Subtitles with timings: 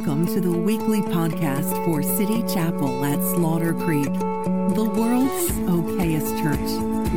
[0.00, 6.58] Welcome to the weekly podcast for City Chapel at Slaughter Creek, the world's okayest church,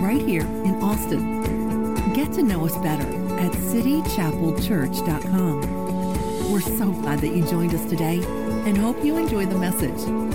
[0.04, 1.96] right here in Austin.
[2.12, 3.08] Get to know us better
[3.40, 6.52] at citychapelchurch.com.
[6.52, 8.22] We're so glad that you joined us today
[8.66, 10.33] and hope you enjoy the message.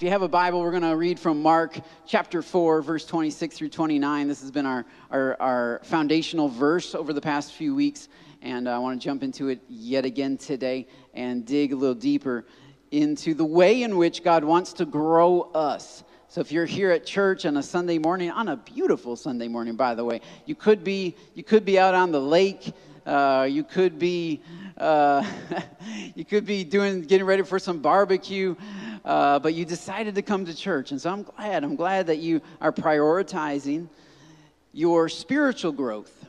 [0.00, 3.54] If you have a Bible, we're going to read from Mark chapter 4, verse 26
[3.54, 4.28] through 29.
[4.28, 8.08] This has been our, our, our foundational verse over the past few weeks
[8.40, 12.46] and I want to jump into it yet again today and dig a little deeper
[12.90, 16.02] into the way in which God wants to grow us.
[16.28, 19.76] So if you're here at church on a Sunday morning, on a beautiful Sunday morning,
[19.76, 22.72] by the way, you could be you could be out on the lake.
[23.04, 24.40] Uh, you could be
[24.78, 25.22] uh,
[26.14, 28.56] you could be doing getting ready for some barbecue,
[29.04, 31.64] uh, but you decided to come to church, and so I'm glad.
[31.64, 33.88] I'm glad that you are prioritizing
[34.72, 36.20] your spiritual growth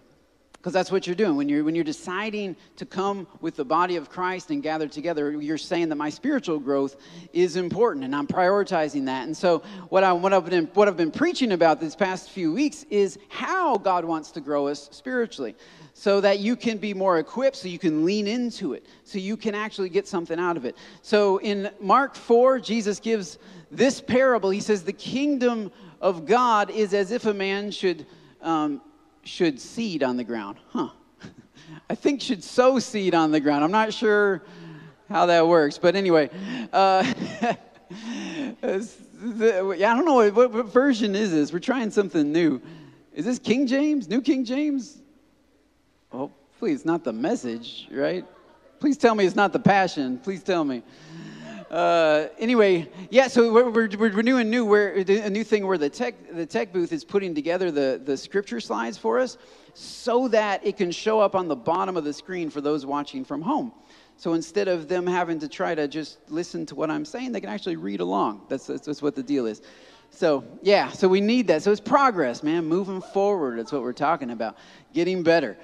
[0.62, 3.96] because that's what you're doing when you're when you're deciding to come with the body
[3.96, 6.98] of Christ and gather together you're saying that my spiritual growth
[7.34, 10.98] is important and I'm prioritizing that and so what I what I've been what I've
[10.98, 15.56] been preaching about these past few weeks is how God wants to grow us spiritually
[16.02, 19.38] so that you can be more equipped so you can lean into it so you
[19.38, 23.38] can actually get something out of it so in Mark 4 Jesus gives
[23.70, 28.08] this parable he says the kingdom of God is as if a man should
[28.42, 28.82] um,
[29.24, 30.58] should seed on the ground.
[30.70, 30.90] Huh.
[31.90, 33.64] I think should sow seed on the ground.
[33.64, 34.42] I'm not sure
[35.10, 36.30] how that works, but anyway.
[36.74, 37.04] Uh,
[38.62, 41.54] the, I don't know what, what version is this.
[41.54, 42.62] We're trying something new.
[43.14, 44.08] Is this King James?
[44.08, 45.01] New King James?
[46.62, 48.24] Please, not the message, right?
[48.80, 50.20] Please tell me it's not the passion.
[50.20, 50.84] Please tell me.
[51.72, 53.28] Uh, anyway, yeah.
[53.28, 54.64] So we're, we're, we're doing new.
[54.64, 58.16] We're a new thing where the tech the tech booth is putting together the the
[58.16, 59.40] scripture slides for us,
[59.74, 63.26] so that it can show up on the bottom of the screen for those watching
[63.26, 63.72] from home.
[64.18, 67.42] So instead of them having to try to just listen to what I'm saying, they
[67.42, 68.46] can actually read along.
[68.50, 69.64] That's that's, that's what the deal is.
[70.12, 70.92] So yeah.
[70.92, 71.64] So we need that.
[71.64, 72.66] So it's progress, man.
[72.66, 73.58] Moving forward.
[73.58, 74.58] That's what we're talking about.
[74.94, 75.58] Getting better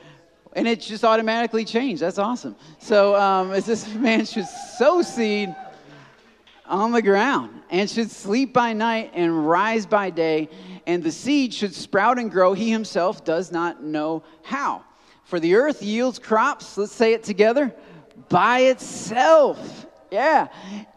[0.58, 2.02] and it just automatically changed.
[2.02, 2.56] That's awesome.
[2.80, 5.56] So um, as this man should sow seed
[6.66, 10.50] on the ground and should sleep by night and rise by day,
[10.88, 12.54] and the seed should sprout and grow.
[12.54, 14.84] He himself does not know how.
[15.26, 17.74] For the earth yields crops, let's say it together,
[18.28, 19.86] by itself.
[20.12, 20.48] Yeah.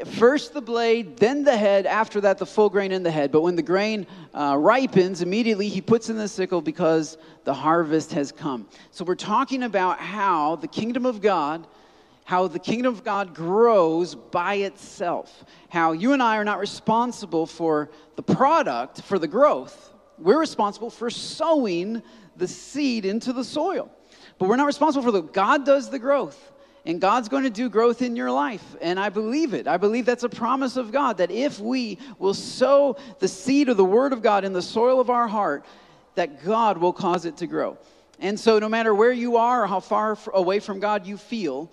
[0.05, 3.33] First the blade, then the head, after that the full grain in the head.
[3.33, 8.13] But when the grain uh, ripens, immediately he puts in the sickle because the harvest
[8.13, 8.69] has come.
[8.93, 11.67] So we're talking about how the kingdom of God
[12.31, 15.45] how the kingdom of God grows by itself.
[15.69, 19.93] How you and I are not responsible for the product, for the growth.
[20.17, 22.05] We're responsible for sowing
[22.37, 23.91] the seed into the soil.
[24.39, 26.50] But we're not responsible for the God does the growth.
[26.87, 28.65] And God's going to do growth in your life.
[28.81, 29.67] And I believe it.
[29.67, 33.77] I believe that's a promise of God that if we will sow the seed of
[33.77, 35.65] the word of God in the soil of our heart,
[36.15, 37.77] that God will cause it to grow.
[38.19, 41.71] And so, no matter where you are or how far away from God you feel,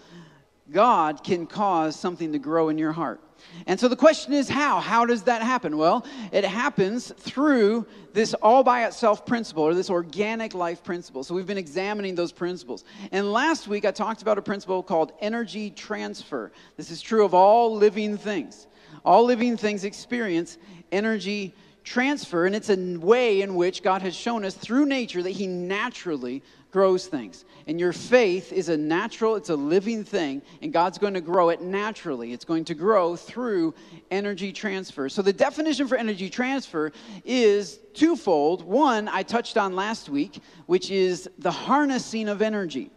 [0.71, 3.21] God can cause something to grow in your heart.
[3.65, 4.79] And so the question is how?
[4.79, 5.77] How does that happen?
[5.77, 11.23] Well, it happens through this all by itself principle or this organic life principle.
[11.23, 12.83] So we've been examining those principles.
[13.11, 16.51] And last week I talked about a principle called energy transfer.
[16.77, 18.67] This is true of all living things.
[19.03, 20.57] All living things experience
[20.91, 21.53] energy
[21.83, 25.47] transfer, and it's a way in which God has shown us through nature that He
[25.47, 26.43] naturally
[26.77, 27.43] grows things.
[27.65, 31.49] And your faith is a natural, it's a living thing, and God's going to grow
[31.49, 32.33] it naturally.
[32.33, 33.73] It's going to grow through
[34.11, 35.09] energy transfer.
[35.09, 36.91] So, the definition for energy transfer
[37.25, 38.61] is twofold.
[38.61, 42.91] One, I touched on last week, which is the harnessing of energy.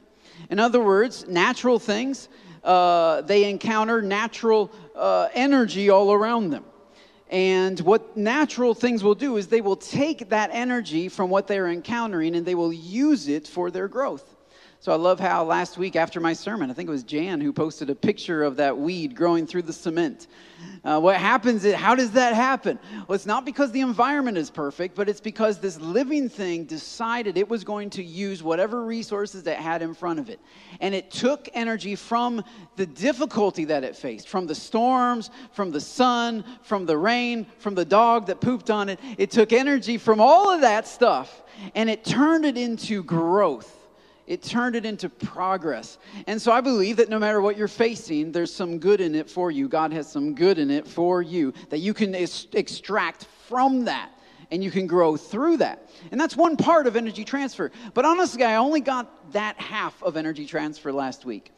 [0.51, 2.29] In other words, natural things,
[2.63, 6.65] uh, they encounter natural uh, energy all around them.
[7.31, 11.69] And what natural things will do is they will take that energy from what they're
[11.69, 14.30] encountering and they will use it for their growth.
[14.83, 17.53] So I love how last week after my sermon, I think it was Jan who
[17.53, 20.27] posted a picture of that weed growing through the cement.
[20.83, 22.79] Uh, what happens is, how does that happen?
[23.07, 27.37] Well, it's not because the environment is perfect, but it's because this living thing decided
[27.37, 30.41] it was going to use whatever resources it had in front of it.
[30.81, 32.43] And it took energy from
[32.77, 37.75] the difficulty that it faced, from the storms, from the sun, from the rain, from
[37.75, 38.99] the dog that pooped on it.
[39.19, 41.43] It took energy from all of that stuff
[41.75, 43.77] and it turned it into growth
[44.31, 45.99] it turned it into progress.
[46.29, 49.29] And so I believe that no matter what you're facing, there's some good in it
[49.29, 49.69] for you.
[49.69, 54.13] God has some good in it for you that you can extract from that
[54.53, 55.91] and you can grow through that.
[56.13, 57.73] And that's one part of energy transfer.
[57.93, 61.53] But honestly, I only got that half of energy transfer last week.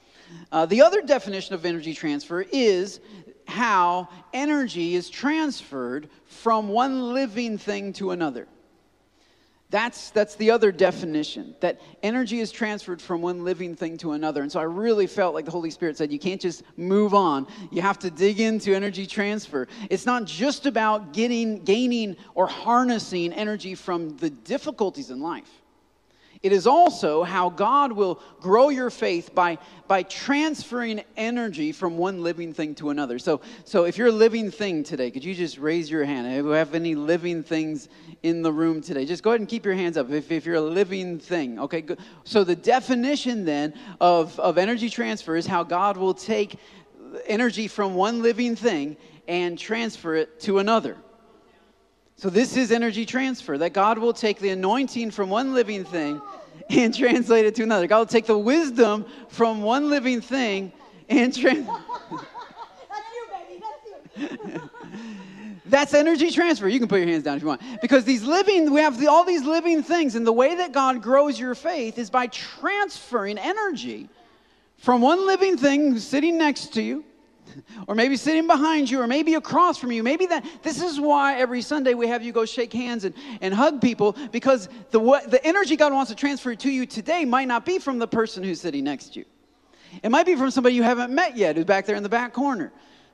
[0.51, 3.01] Uh, the other definition of energy transfer is
[3.47, 8.49] how energy is transferred from one living thing to another.
[9.73, 14.43] That's, that's the other definition that energy is transferred from one living thing to another.
[14.43, 17.47] And so I really felt like the Holy Spirit said, you can't just move on.
[17.71, 19.67] You have to dig into energy transfer.
[19.89, 25.62] It's not just about getting, gaining, or harnessing energy from the difficulties in life.
[26.43, 32.25] It is also how God will grow your faith by, by transferring energy from one
[32.25, 33.21] living thing to another.
[33.21, 36.27] So, so if you're a living thing today, could you just raise your hand?
[36.27, 37.89] If you have any living things
[38.25, 40.56] in the room today, just go ahead and keep your hands up if, if you're
[40.56, 41.61] a living thing.
[41.61, 42.00] Okay, good.
[42.25, 46.59] So the definition then of, of energy transfer is how God will take
[47.27, 48.97] energy from one living thing
[49.29, 50.97] and transfer it to another.
[52.17, 56.20] So, this is energy transfer that God will take the anointing from one living thing
[56.70, 57.87] and translate it to another.
[57.87, 60.73] God will take the wisdom from one living thing
[61.09, 61.67] and translate.
[62.91, 63.62] That's you, baby.
[64.17, 64.61] That's you.
[65.67, 66.69] That's energy transfer.
[66.69, 67.62] You can put your hands down if you want.
[67.81, 71.03] Because these living, we have the, all these living things, and the way that God
[71.03, 74.11] grows your faith is by transferring energy
[74.76, 77.05] from one living thing sitting next to you
[77.87, 80.02] or maybe sitting behind you, or maybe across from you.
[80.02, 83.52] Maybe that this is why every Sunday we have you go shake hands and, and
[83.54, 87.49] hug people because the, what, the energy God wants to transfer to you today might
[87.49, 89.25] not be from the person who's sitting next to you.
[90.02, 92.32] It might be from somebody you haven't met yet who's back there in the back
[92.32, 92.72] corner.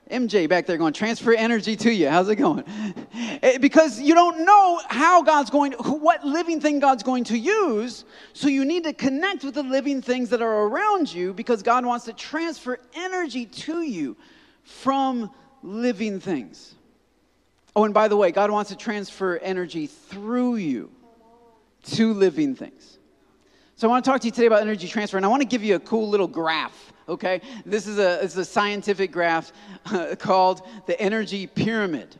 [0.09, 2.09] MJ back there going, transfer energy to you.
[2.09, 2.63] How's it going?
[3.41, 8.03] Eh, because you don't know how God's going, what living thing God's going to use.
[8.33, 11.85] So you need to connect with the living things that are around you because God
[11.85, 14.17] wants to transfer energy to you
[14.63, 15.31] from
[15.63, 16.75] living things.
[17.77, 20.91] Oh, and by the way, God wants to transfer energy through you
[21.91, 22.99] to living things.
[23.77, 25.47] So I want to talk to you today about energy transfer, and I want to
[25.47, 27.41] give you a cool little graph okay?
[27.65, 29.51] This is a, it's a scientific graph
[29.87, 32.15] uh, called the energy pyramid.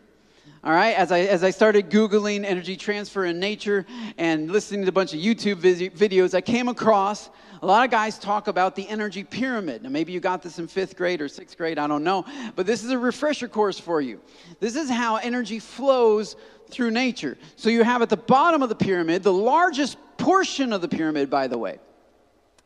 [0.62, 3.86] All right, as I, as I started Googling energy transfer in nature
[4.18, 7.30] and listening to a bunch of YouTube videos, I came across
[7.62, 9.84] a lot of guys talk about the energy pyramid.
[9.84, 12.26] Now, maybe you got this in fifth grade or sixth grade, I don't know.
[12.56, 14.22] But this is a refresher course for you.
[14.60, 16.36] This is how energy flows
[16.70, 17.38] through nature.
[17.58, 21.30] So you have at the bottom of the pyramid, the largest portion of the pyramid,
[21.30, 21.80] by the way,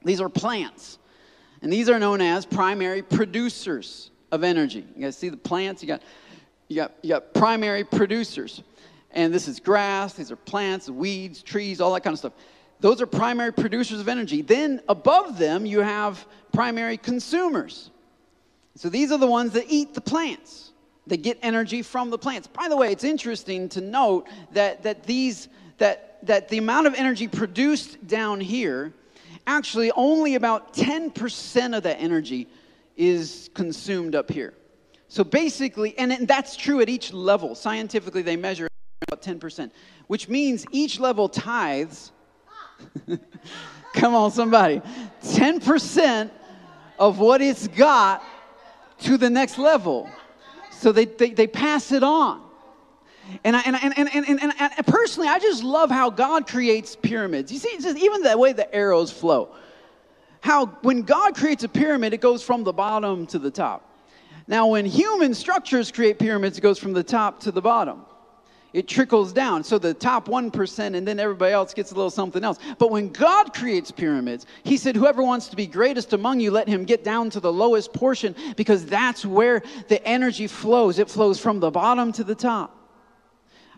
[0.04, 1.00] these are plants.
[1.64, 4.86] And these are known as primary producers of energy.
[4.96, 5.82] You guys see the plants?
[5.82, 6.02] You got,
[6.68, 8.62] you got, you got primary producers.
[9.12, 12.34] And this is grass, these are plants, weeds, trees, all that kind of stuff.
[12.82, 14.42] Those are primary producers of energy.
[14.42, 17.92] Then above them, you have primary consumers.
[18.76, 20.74] So these are the ones that eat the plants.
[21.08, 22.48] They get energy from the plants.
[22.48, 26.94] By the way, it's interesting to note that, that these that, that the amount of
[26.96, 28.94] energy produced down here
[29.48, 32.48] actually only about 10% of that energy
[32.96, 34.54] is consumed up here.
[35.08, 37.56] So basically, and that's true at each level.
[37.56, 38.68] Scientifically, they measure
[39.08, 39.72] about 10%,
[40.08, 42.12] which means each level tithes.
[43.94, 44.82] Come on, somebody.
[45.24, 46.32] 10%
[46.98, 48.24] of what it's got
[49.00, 50.10] to the next level.
[50.72, 52.42] So they, they, they pass it on.
[53.44, 56.96] And, I, and, and, and, and, and, and, personally, I just love how God creates
[56.96, 57.52] pyramids.
[57.52, 59.56] You see, just even the way the arrows flow.
[60.42, 63.90] How when God creates a pyramid, it goes from the bottom to the top.
[64.46, 68.02] Now, when human structures create pyramids, it goes from the top to the bottom.
[68.74, 69.64] It trickles down.
[69.64, 72.58] So the top 1% and then everybody else gets a little something else.
[72.80, 76.68] But when God creates pyramids, He said, Whoever wants to be greatest among you, let
[76.68, 80.98] him get down to the lowest portion because that's where the energy flows.
[80.98, 82.83] It flows from the bottom to the top.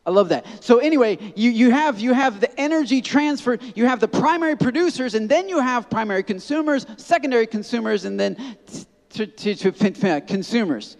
[0.05, 0.45] I love that.
[0.63, 5.15] So anyway, you, you have you have the energy transfer, you have the primary producers,
[5.15, 8.57] and then you have primary consumers, secondary consumers, and then
[9.09, 10.97] to, to, to consumers.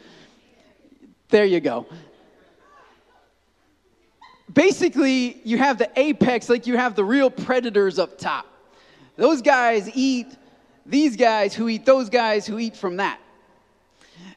[1.29, 1.85] There you go.
[4.51, 8.45] Basically, you have the apex, like you have the real predators up top.
[9.17, 10.27] Those guys eat
[10.85, 13.19] these guys who eat those guys who eat from that.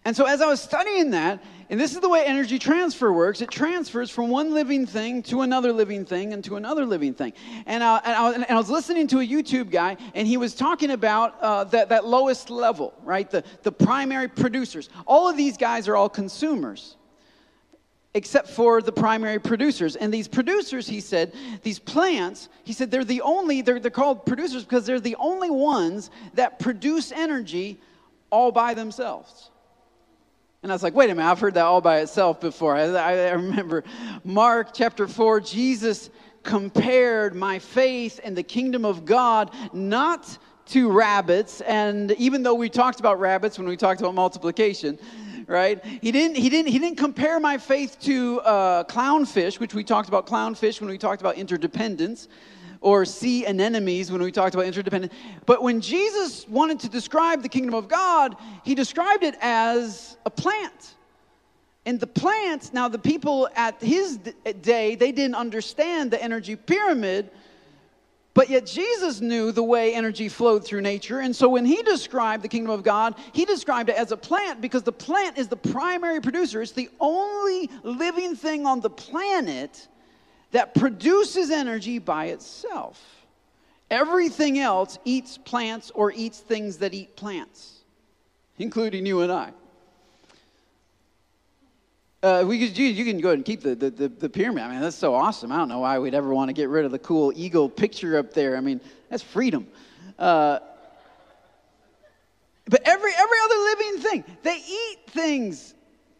[0.04, 3.42] And so as I was studying that, and this is the way energy transfer works.
[3.42, 7.34] It transfers from one living thing to another living thing and to another living thing.
[7.66, 10.54] And, uh, and, I, and I, was listening to a YouTube guy, and he was
[10.54, 13.30] talking about uh, that, that lowest level, right?
[13.30, 14.88] The, the primary producers.
[15.06, 16.96] All of these guys are all consumers
[18.14, 19.94] except for the primary producers.
[19.94, 24.24] And these producers, he said, these plants, he said, they're the only, they're, they're called
[24.24, 27.78] producers because they're the only ones that produce energy
[28.30, 29.50] all by themselves.
[30.62, 32.74] And I was like, wait a minute, I've heard that all by itself before.
[32.74, 33.84] I, I remember
[34.24, 36.10] Mark chapter 4, Jesus
[36.42, 40.36] compared my faith and the kingdom of God not
[40.66, 41.60] to rabbits.
[41.60, 44.98] And even though we talked about rabbits when we talked about multiplication,
[45.46, 45.84] right?
[45.84, 50.08] He didn't, he didn't, he didn't compare my faith to uh, clownfish, which we talked
[50.08, 52.28] about clownfish when we talked about interdependence
[52.80, 55.12] or sea anemones when we talked about interdependence.
[55.46, 60.30] But when Jesus wanted to describe the kingdom of God, he described it as a
[60.30, 60.96] plant.
[61.86, 64.18] And the plants, now the people at his
[64.60, 67.30] day, they didn't understand the energy pyramid,
[68.34, 71.20] but yet Jesus knew the way energy flowed through nature.
[71.20, 74.60] And so when he described the kingdom of God, he described it as a plant
[74.60, 76.62] because the plant is the primary producer.
[76.62, 79.88] It's the only living thing on the planet
[80.52, 83.02] that produces energy by itself.
[83.90, 87.80] Everything else eats plants or eats things that eat plants,
[88.58, 89.52] including you and I.
[92.22, 94.64] Uh, we could, you, you, can go ahead and keep the, the, the, the, pyramid.
[94.64, 95.52] I mean, that's so awesome.
[95.52, 98.18] I don't know why we'd ever want to get rid of the cool eagle picture
[98.18, 98.56] up there.
[98.56, 99.68] I mean, that's freedom.
[100.18, 100.58] Uh,
[102.66, 105.74] but every, every other living thing, they eat things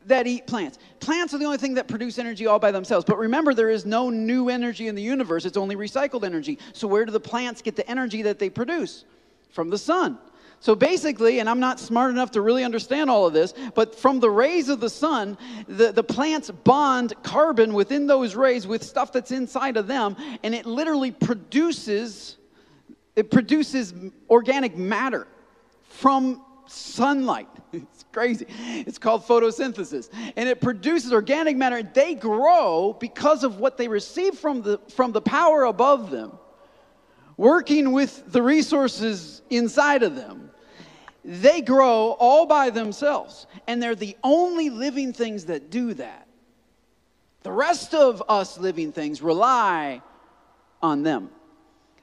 [0.08, 0.78] that eat plants.
[1.00, 3.04] Plants are the only thing that produce energy all by themselves.
[3.04, 6.58] But remember, there is no new energy in the universe, it's only recycled energy.
[6.72, 9.04] So, where do the plants get the energy that they produce?
[9.50, 10.18] From the sun.
[10.60, 14.18] So basically, and I'm not smart enough to really understand all of this, but from
[14.18, 15.38] the rays of the sun,
[15.68, 20.54] the, the plants bond carbon within those rays with stuff that's inside of them, and
[20.54, 22.36] it literally produces
[23.14, 23.94] it produces
[24.30, 25.26] organic matter
[25.82, 27.48] from sunlight.
[27.72, 28.46] It's crazy.
[28.86, 30.08] It's called photosynthesis.
[30.36, 31.82] And it produces organic matter.
[31.82, 36.32] They grow because of what they receive from the, from the power above them,
[37.36, 40.50] working with the resources inside of them.
[41.24, 43.46] They grow all by themselves.
[43.66, 46.26] And they're the only living things that do that.
[47.42, 50.02] The rest of us living things rely
[50.82, 51.30] on them.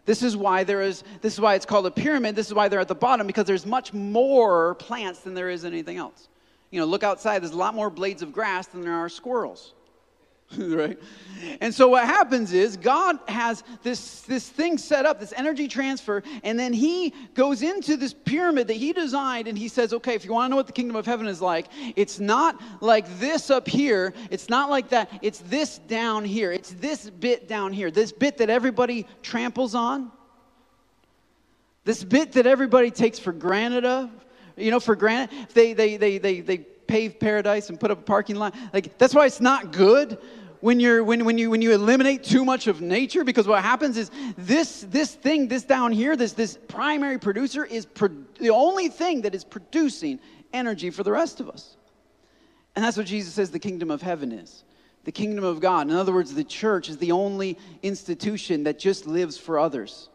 [0.06, 2.36] This is why there is this is why it's called a pyramid.
[2.36, 5.66] This is why they're at the bottom because there's much more plants than there is
[5.66, 6.30] anything else.
[6.72, 9.74] You know, look outside, there's a lot more blades of grass than there are squirrels.
[10.58, 11.00] right?
[11.60, 16.24] And so what happens is God has this, this thing set up, this energy transfer,
[16.44, 20.24] and then he goes into this pyramid that he designed and he says, okay, if
[20.24, 23.50] you want to know what the kingdom of heaven is like, it's not like this
[23.50, 27.90] up here, it's not like that, it's this down here, it's this bit down here,
[27.90, 30.12] this bit that everybody tramples on,
[31.86, 34.10] this bit that everybody takes for granted of,
[34.58, 35.48] you know, for granted.
[35.54, 38.56] They, they, they, they, they pave paradise and put up a parking lot.
[38.74, 40.18] Like, that's why it's not good
[40.62, 43.98] when, you're, when, when, you, when you eliminate too much of nature because what happens
[43.98, 48.90] is this, this thing, this down here, this, this primary producer is pro- the only
[48.90, 50.20] thing that is producing
[50.54, 51.78] energy for the rest of us.
[52.76, 54.64] And that's what Jesus says the kingdom of heaven is
[55.06, 55.88] the kingdom of God.
[55.88, 60.10] In other words, the church is the only institution that just lives for others.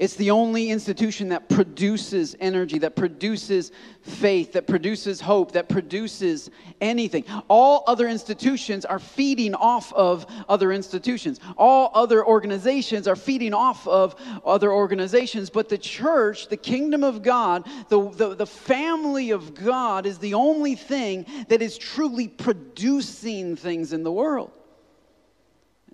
[0.00, 6.48] It's the only institution that produces energy, that produces faith, that produces hope, that produces
[6.80, 7.26] anything.
[7.48, 11.38] All other institutions are feeding off of other institutions.
[11.58, 15.50] All other organizations are feeding off of other organizations.
[15.50, 20.32] But the church, the kingdom of God, the, the, the family of God is the
[20.32, 24.50] only thing that is truly producing things in the world.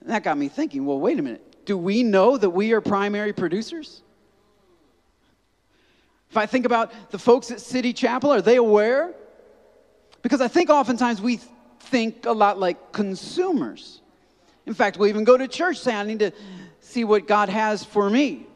[0.01, 2.81] And that got me thinking well, wait a minute do we know that we are
[2.81, 4.03] primary producers?
[6.31, 9.15] If I think about the folks at City Chapel, are they aware?
[10.23, 11.41] Because I think oftentimes we
[11.81, 14.01] think a lot like consumers.
[14.65, 16.33] In fact, we'll even go to church saying, I need to
[16.81, 18.47] see what God has for me.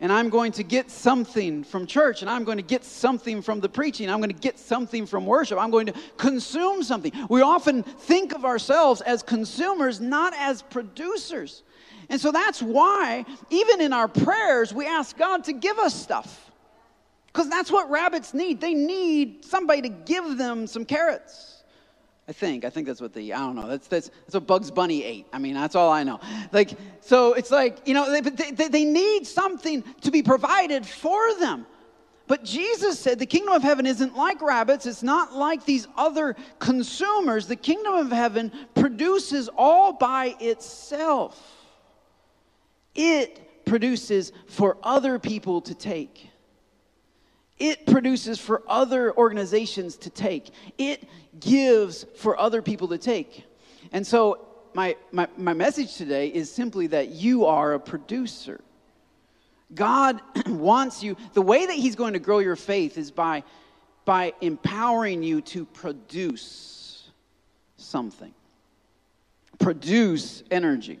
[0.00, 3.58] And I'm going to get something from church, and I'm going to get something from
[3.60, 7.10] the preaching, I'm going to get something from worship, I'm going to consume something.
[7.28, 11.64] We often think of ourselves as consumers, not as producers.
[12.08, 16.50] And so that's why, even in our prayers, we ask God to give us stuff.
[17.26, 18.60] Because that's what rabbits need.
[18.60, 21.62] They need somebody to give them some carrots.
[22.26, 22.64] I think.
[22.64, 23.68] I think that's what the, I don't know.
[23.68, 25.26] That's, that's, that's what Bugs Bunny ate.
[25.32, 26.20] I mean, that's all I know.
[26.52, 31.34] Like, so it's like, you know, they, they, they need something to be provided for
[31.34, 31.66] them.
[32.26, 34.84] But Jesus said the kingdom of heaven isn't like rabbits.
[34.84, 37.46] It's not like these other consumers.
[37.46, 41.57] The kingdom of heaven produces all by itself
[42.98, 46.28] it produces for other people to take.
[47.58, 50.50] It produces for other organizations to take.
[50.76, 51.08] It
[51.40, 53.44] gives for other people to take.
[53.92, 58.60] And so, my, my, my message today is simply that you are a producer.
[59.74, 63.44] God wants you, the way that He's going to grow your faith is by
[64.08, 67.10] by empowering you to produce
[67.76, 68.32] something.
[69.58, 70.98] Produce energy.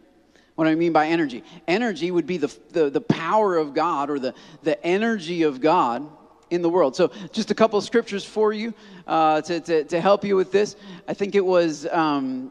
[0.58, 1.44] What I mean by energy?
[1.68, 4.34] Energy would be the, the, the power of God or the,
[4.64, 6.04] the energy of God
[6.50, 6.96] in the world.
[6.96, 8.74] So, just a couple of scriptures for you
[9.06, 10.74] uh, to, to, to, help you with this.
[11.06, 12.50] I think it was um,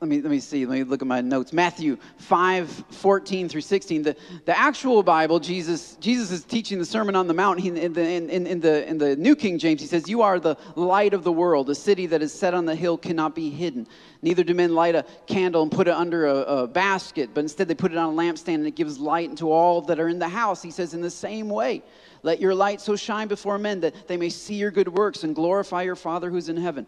[0.00, 3.60] let me let me see let me look at my notes matthew 5 14 through
[3.60, 7.68] 16 the, the actual bible jesus jesus is teaching the sermon on the mount he,
[7.68, 10.56] in, the, in, in, the, in the new king james he says you are the
[10.76, 13.88] light of the world a city that is set on the hill cannot be hidden
[14.22, 17.68] neither do men light a candle and put it under a, a basket but instead
[17.68, 20.18] they put it on a lampstand and it gives light into all that are in
[20.18, 21.82] the house he says in the same way
[22.22, 25.34] let your light so shine before men that they may see your good works and
[25.34, 26.86] glorify your father who's in heaven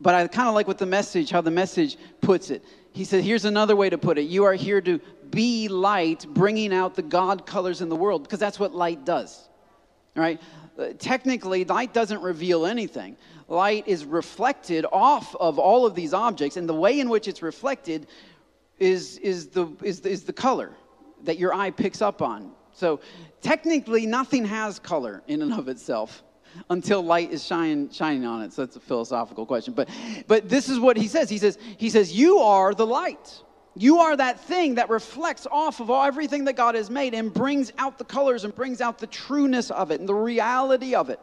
[0.00, 2.64] but I kind of like what the message, how the message puts it.
[2.92, 4.22] He said, here's another way to put it.
[4.22, 4.98] You are here to
[5.30, 9.48] be light, bringing out the God colors in the world, because that's what light does.
[10.16, 10.40] Right?
[10.78, 13.16] Uh, technically, light doesn't reveal anything.
[13.50, 17.42] Light is reflected off of all of these objects, and the way in which it's
[17.42, 18.06] reflected
[18.78, 20.72] is, is, the, is, is the color
[21.24, 22.52] that your eye picks up on.
[22.72, 23.00] So,
[23.42, 26.22] technically, nothing has color in and of itself
[26.70, 28.52] until light is shine, shining on it.
[28.52, 29.74] So that's a philosophical question.
[29.74, 29.88] But,
[30.28, 31.28] but this is what he says.
[31.28, 33.42] He says, he says, you are the light.
[33.76, 37.32] You are that thing that reflects off of all, everything that God has made and
[37.32, 41.10] brings out the colors and brings out the trueness of it and the reality of
[41.10, 41.20] it.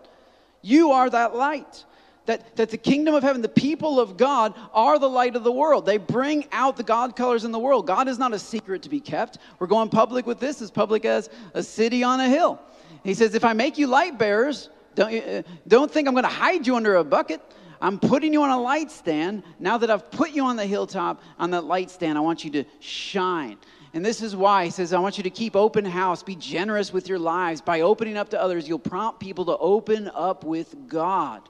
[0.61, 1.85] You are that light.
[2.27, 5.51] That, that the kingdom of heaven, the people of God, are the light of the
[5.51, 5.85] world.
[5.85, 7.87] They bring out the God colors in the world.
[7.87, 9.39] God is not a secret to be kept.
[9.59, 12.61] We're going public with this, as public as a city on a hill.
[13.03, 16.29] He says, If I make you light bearers, don't, uh, don't think I'm going to
[16.29, 17.41] hide you under a bucket.
[17.79, 19.43] I'm putting you on a light stand.
[19.59, 22.51] Now that I've put you on the hilltop, on that light stand, I want you
[22.51, 23.57] to shine.
[23.93, 26.91] And this is why he says, I want you to keep open house, be generous
[26.91, 27.61] with your lives.
[27.61, 31.47] By opening up to others, you'll prompt people to open up with God,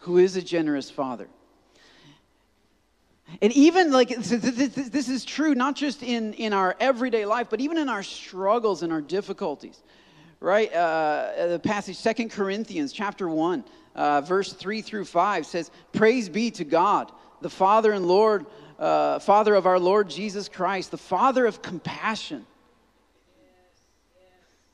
[0.00, 1.28] who is a generous Father.
[3.42, 7.76] And even like this is true not just in, in our everyday life, but even
[7.76, 9.82] in our struggles and our difficulties
[10.40, 10.72] right?
[10.72, 13.64] Uh, the passage, Second Corinthians chapter 1,
[13.94, 18.46] uh, verse 3 through 5 says, Praise be to God, the Father and Lord,
[18.78, 22.46] uh, Father of our Lord Jesus Christ, the Father of compassion.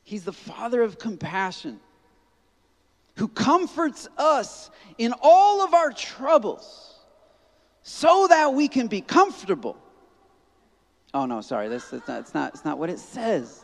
[0.03, 1.79] He's the Father of compassion
[3.15, 6.95] who comforts us in all of our troubles
[7.83, 9.77] so that we can be comfortable.
[11.13, 13.63] Oh, no, sorry, that's, that's, not, that's, not, that's not what it says.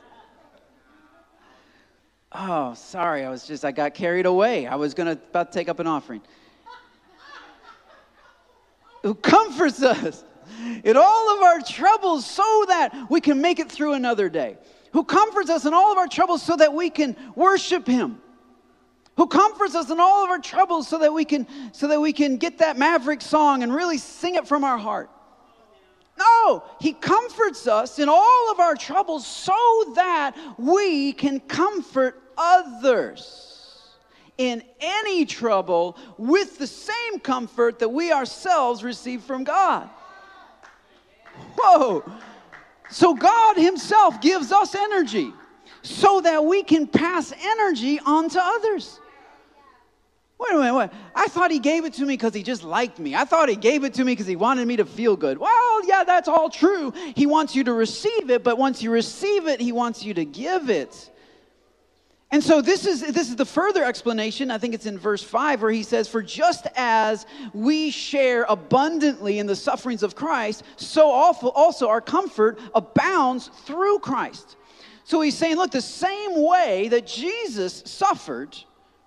[2.31, 3.25] Oh, sorry.
[3.25, 4.65] I was just, I got carried away.
[4.67, 6.21] I was to about to take up an offering.
[9.03, 10.23] Who comforts us
[10.83, 14.57] in all of our troubles so that we can make it through another day.
[14.93, 18.21] Who comforts us in all of our troubles so that we can worship Him.
[19.21, 22.11] Who comforts us in all of our troubles so that we can, so that we
[22.11, 25.11] can get that maverick song and really sing it from our heart.
[26.17, 33.91] No, He comforts us in all of our troubles so that we can comfort others
[34.39, 39.87] in any trouble with the same comfort that we ourselves receive from God.
[41.59, 42.11] Whoa.
[42.89, 45.31] So God Himself gives us energy
[45.83, 48.97] so that we can pass energy on to others.
[50.41, 50.89] Wait a minute, wait.
[51.13, 53.13] I thought he gave it to me because he just liked me.
[53.13, 55.37] I thought he gave it to me because he wanted me to feel good.
[55.37, 56.91] Well, yeah, that's all true.
[57.15, 60.25] He wants you to receive it, but once you receive it, he wants you to
[60.25, 61.11] give it.
[62.31, 64.49] And so this is this is the further explanation.
[64.49, 69.37] I think it's in verse 5 where he says, "For just as we share abundantly
[69.37, 74.55] in the sufferings of Christ, so also our comfort abounds through Christ."
[75.03, 78.57] So he's saying, look, the same way that Jesus suffered,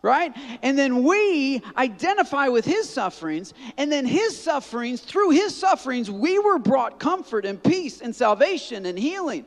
[0.05, 0.37] right?
[0.63, 6.39] And then we identify with his sufferings, and then his sufferings, through his sufferings, we
[6.39, 9.47] were brought comfort and peace and salvation and healing.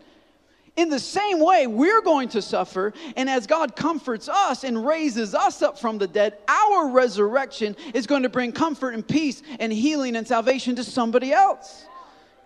[0.76, 5.34] In the same way, we're going to suffer, and as God comforts us and raises
[5.34, 9.74] us up from the dead, our resurrection is going to bring comfort and peace and
[9.74, 11.87] healing and salvation to somebody else.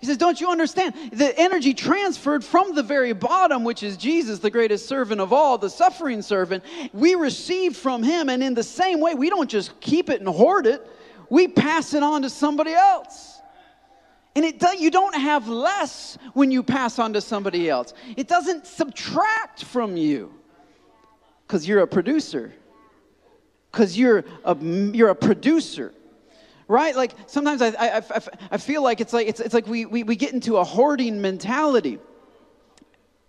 [0.02, 0.96] He says, Don't you understand?
[1.14, 5.60] The energy transferred from the very bottom, which is Jesus, the greatest servant of all,
[5.60, 8.28] the suffering servant, we receive from him.
[8.28, 10.86] And in the same way, we don't just keep it and hoard it,
[11.30, 13.40] we pass it on to somebody else.
[14.36, 18.28] And it do, you don't have less when you pass on to somebody else, it
[18.28, 20.34] doesn't subtract from you
[21.46, 22.52] because you're a producer.
[23.72, 25.94] Because you're a, you're a producer
[26.72, 26.96] right?
[26.96, 30.04] Like sometimes I, I, I, I feel like it's like it's, it's like we, we,
[30.04, 32.00] we get into a hoarding mentality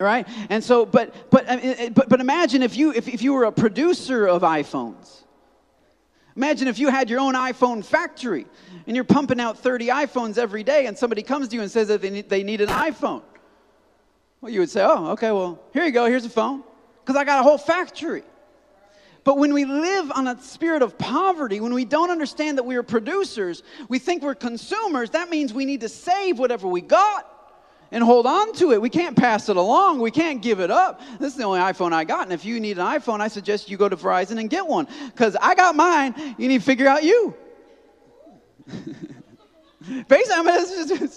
[0.01, 1.47] right and so but but
[1.95, 5.23] but but imagine if you if, if you were a producer of iphones
[6.37, 8.47] Imagine if you had your own iPhone factory
[8.87, 11.89] and you're pumping out 30 iPhones every day and somebody comes to you and says
[11.89, 13.23] that they need, they need an iPhone.
[14.41, 16.65] Well, you would say, oh, okay, well, here you go, here's a phone,
[17.01, 18.25] because I got a whole factory.
[19.25, 22.77] But when we live on a spirit of poverty, when we don't understand that we
[22.77, 27.29] are producers, we think we're consumers, that means we need to save whatever we got
[27.93, 28.83] and hold on to it.
[28.83, 30.01] We can't pass it along.
[30.01, 31.01] We can't give it up.
[31.21, 32.25] This is the only iPhone I got.
[32.25, 34.89] And if you need an iPhone, I suggest you go to Verizon and get one
[35.07, 36.15] because I got mine.
[36.39, 37.35] You need to figure out you.
[40.09, 41.09] Basically, I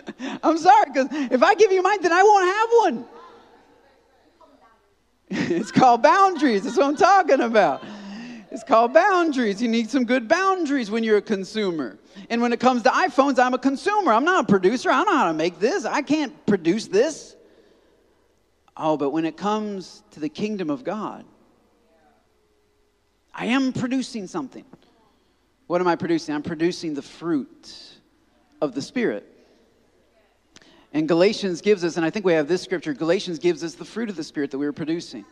[0.42, 3.21] I'm sorry because if I give you mine, then I won't have one.
[5.34, 6.64] it's called boundaries.
[6.64, 7.82] That's what I'm talking about.
[8.50, 9.62] It's called boundaries.
[9.62, 11.98] You need some good boundaries when you're a consumer.
[12.28, 14.12] And when it comes to iPhones, I'm a consumer.
[14.12, 14.90] I'm not a producer.
[14.90, 15.86] I don't know how to make this.
[15.86, 17.34] I can't produce this.
[18.76, 21.24] Oh, but when it comes to the kingdom of God,
[23.32, 24.66] I am producing something.
[25.66, 26.34] What am I producing?
[26.34, 27.72] I'm producing the fruit
[28.60, 29.31] of the Spirit.
[30.92, 33.84] And Galatians gives us, and I think we have this scripture Galatians gives us the
[33.84, 35.24] fruit of the Spirit that we are producing.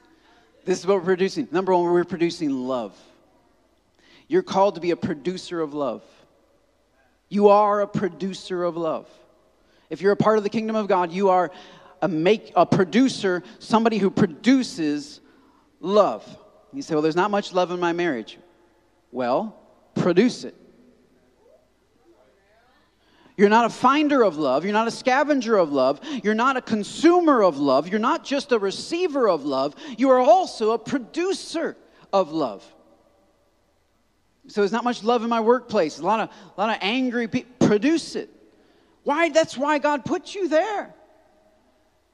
[0.65, 1.49] This is what we're producing.
[1.51, 2.97] Number one, we're producing love.
[4.29, 6.03] You're called to be a producer of love.
[7.29, 9.09] You are a producer of love.
[9.89, 11.51] If you're a part of the kingdom of God, you are
[12.03, 15.21] a make a producer, somebody who produces
[15.81, 16.25] love.
[16.73, 18.39] You say, "Well, there's not much love in my marriage."
[19.13, 19.57] Well,
[19.95, 20.55] produce it.
[23.37, 24.65] You're not a finder of love.
[24.65, 26.01] You're not a scavenger of love.
[26.23, 27.89] You're not a consumer of love.
[27.89, 29.75] You're not just a receiver of love.
[29.97, 31.77] You are also a producer
[32.13, 32.65] of love.
[34.49, 35.99] So there's not much love in my workplace.
[35.99, 37.67] A lot of, a lot of angry people.
[37.67, 38.31] Produce it.
[39.05, 39.29] Why?
[39.29, 40.95] That's why God put you there.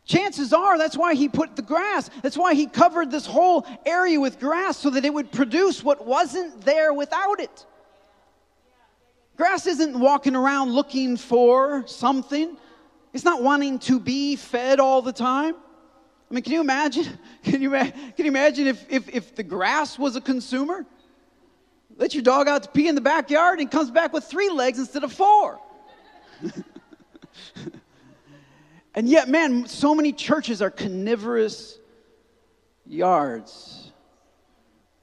[0.04, 2.10] Chances are that's why he put the grass.
[2.22, 6.06] That's why he covered this whole area with grass so that it would produce what
[6.06, 7.66] wasn't there without it.
[9.36, 12.56] Grass isn't walking around looking for something.
[13.12, 15.54] It's not wanting to be fed all the time.
[16.30, 17.18] I mean, can you imagine?
[17.44, 20.84] Can you, can you imagine if, if, if the grass was a consumer?
[21.96, 24.80] Let your dog out to pee in the backyard and comes back with three legs
[24.80, 25.60] instead of four.
[28.96, 31.78] and yet, man, so many churches are carnivorous
[32.84, 33.92] yards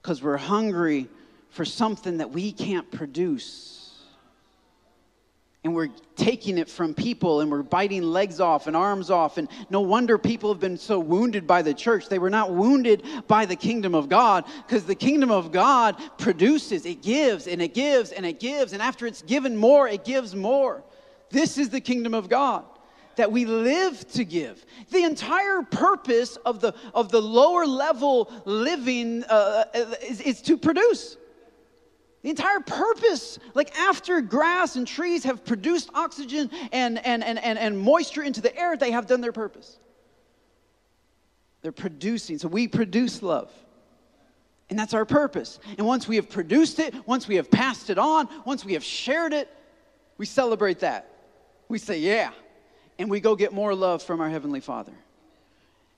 [0.01, 1.07] because we're hungry
[1.49, 3.72] for something that we can't produce
[5.63, 9.37] and we're taking it from people and we're biting legs off and arms off.
[9.37, 12.09] And no wonder people have been so wounded by the church.
[12.09, 16.85] They were not wounded by the kingdom of God because the kingdom of God produces,
[16.85, 18.73] it gives and it gives and it gives.
[18.73, 20.83] And after it's given more, it gives more.
[21.29, 22.65] This is the kingdom of God
[23.15, 24.65] that we live to give.
[24.89, 29.65] The entire purpose of the, of the lower level living uh,
[30.01, 31.17] is, is to produce.
[32.23, 37.59] The entire purpose, like after grass and trees have produced oxygen and, and, and, and,
[37.59, 39.77] and moisture into the air, they have done their purpose.
[41.61, 42.37] They're producing.
[42.37, 43.51] So we produce love.
[44.69, 45.59] And that's our purpose.
[45.77, 48.83] And once we have produced it, once we have passed it on, once we have
[48.83, 49.49] shared it,
[50.17, 51.09] we celebrate that.
[51.67, 52.31] We say, yeah.
[52.97, 54.93] And we go get more love from our Heavenly Father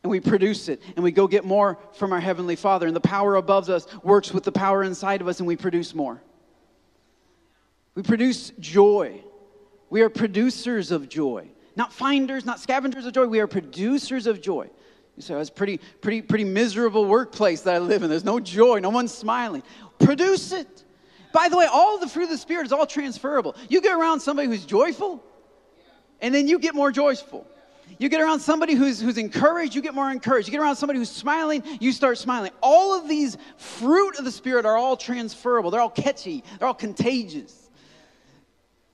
[0.06, 3.02] and we produce it and we go get more from our heavenly father and the
[3.02, 6.22] power above us works with the power inside of us and we produce more
[7.96, 9.20] we produce joy
[9.89, 14.39] we are producers of joy not finders not scavengers of joy we are producers of
[14.44, 14.70] joy
[15.15, 18.10] you say, oh, it's pretty, pretty, pretty miserable workplace that I live in.
[18.10, 19.63] There's no joy, no one's smiling.
[19.98, 20.84] Produce it.
[21.32, 23.56] By the way, all the fruit of the Spirit is all transferable.
[23.70, 25.24] You get around somebody who's joyful,
[26.20, 27.48] and then you get more joyful.
[27.98, 30.48] You get around somebody who's, who's encouraged, you get more encouraged.
[30.48, 32.52] You get around somebody who's smiling, you start smiling.
[32.62, 36.74] All of these fruit of the Spirit are all transferable, they're all catchy, they're all
[36.74, 37.69] contagious.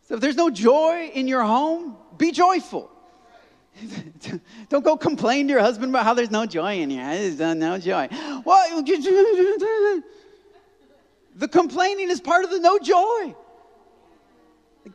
[0.08, 2.92] So if there's no joy in your home, be joyful.
[4.70, 7.06] Don't go complain to your husband about how there's no joy in here.
[7.06, 8.10] There's no joy.
[8.46, 8.84] Well,
[11.36, 13.36] the complaining is part of the no joy.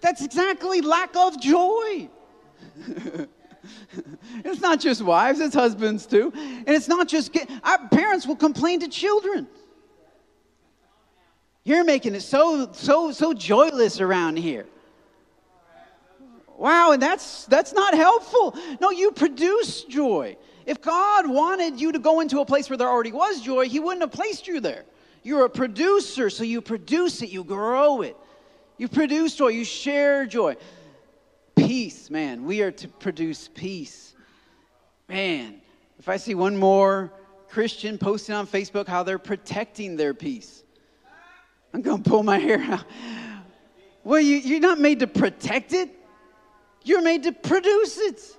[0.01, 2.11] That's exactly lack of joy.
[4.45, 6.33] it's not just wives, it's husbands too.
[6.35, 9.47] And it's not just our parents will complain to children.
[11.65, 14.67] You're making it so so so joyless around here.
[16.57, 18.57] Wow, and that's that's not helpful.
[18.81, 20.37] No, you produce joy.
[20.65, 23.79] If God wanted you to go into a place where there already was joy, he
[23.79, 24.85] wouldn't have placed you there.
[25.23, 28.17] You're a producer, so you produce it, you grow it.
[28.79, 30.57] You produce joy, you share joy.
[31.57, 32.45] Peace, man.
[32.45, 34.15] We are to produce peace.
[35.09, 35.61] Man,
[35.99, 37.13] if I see one more
[37.49, 40.63] Christian posting on Facebook how they're protecting their peace.
[41.73, 42.85] I'm going to pull my hair out.
[44.05, 45.91] Well, you, you're not made to protect it,
[46.85, 48.36] you're made to produce it.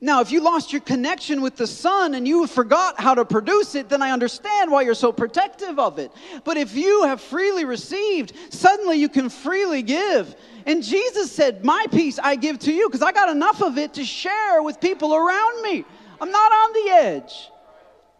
[0.00, 3.74] Now, if you lost your connection with the sun and you forgot how to produce
[3.74, 6.12] it, then I understand why you're so protective of it.
[6.44, 10.36] But if you have freely received, suddenly you can freely give.
[10.66, 13.94] And Jesus said, My peace I give to you because I got enough of it
[13.94, 15.84] to share with people around me.
[16.20, 17.50] I'm not on the edge.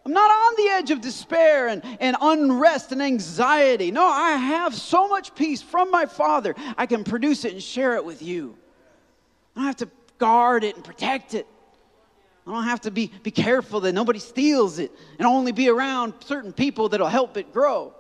[0.07, 3.91] I'm not on the edge of despair and, and unrest and anxiety.
[3.91, 7.97] No, I have so much peace from my Father, I can produce it and share
[7.97, 8.57] it with you.
[9.55, 11.47] I don't have to guard it and protect it.
[12.47, 16.15] I don't have to be, be careful that nobody steals it and only be around
[16.21, 17.93] certain people that'll help it grow.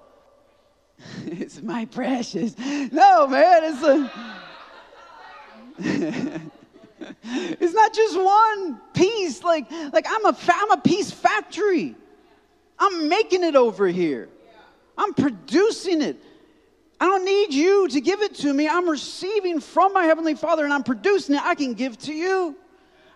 [1.26, 2.56] it's my precious.
[2.58, 4.12] No, man, it's a.
[7.24, 9.42] it's not just one piece.
[9.42, 11.96] Like, like I'm a, I'm a peace factory.
[12.78, 14.28] I'm making it over here.
[14.96, 16.22] I'm producing it.
[17.00, 18.68] I don't need you to give it to me.
[18.68, 21.42] I'm receiving from my Heavenly Father and I'm producing it.
[21.42, 22.56] I can give to you.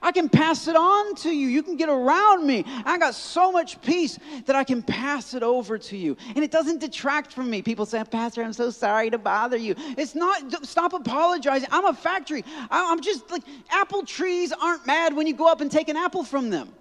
[0.02, 1.48] I can pass it on to you.
[1.48, 2.64] You can get around me.
[2.86, 6.16] I got so much peace that I can pass it over to you.
[6.34, 7.60] And it doesn't detract from me.
[7.60, 9.74] People say, Pastor, I'm so sorry to bother you.
[9.98, 11.68] It's not, stop apologizing.
[11.70, 12.44] I'm a factory.
[12.70, 16.24] I'm just like, apple trees aren't mad when you go up and take an apple
[16.24, 16.72] from them.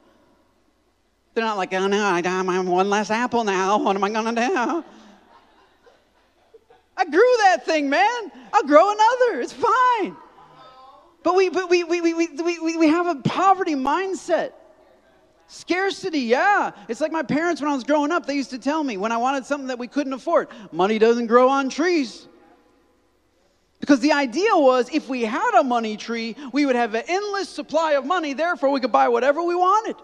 [1.34, 3.78] They're not like, oh no, I'm one less apple now.
[3.80, 4.84] What am I going to do?
[6.98, 8.32] I grew that thing, man.
[8.54, 9.42] I'll grow another.
[9.42, 10.16] It's fine.
[11.30, 14.54] But we, but we, we, we, we, we, we have a poverty mindset.
[15.46, 16.72] Scarcity, yeah.
[16.88, 19.12] It's like my parents when I was growing up, they used to tell me when
[19.12, 22.28] I wanted something that we couldn't afford money doesn't grow on trees.
[23.80, 27.48] Because the idea was if we had a money tree, we would have an endless
[27.48, 29.98] supply of money, therefore, we could buy whatever we wanted.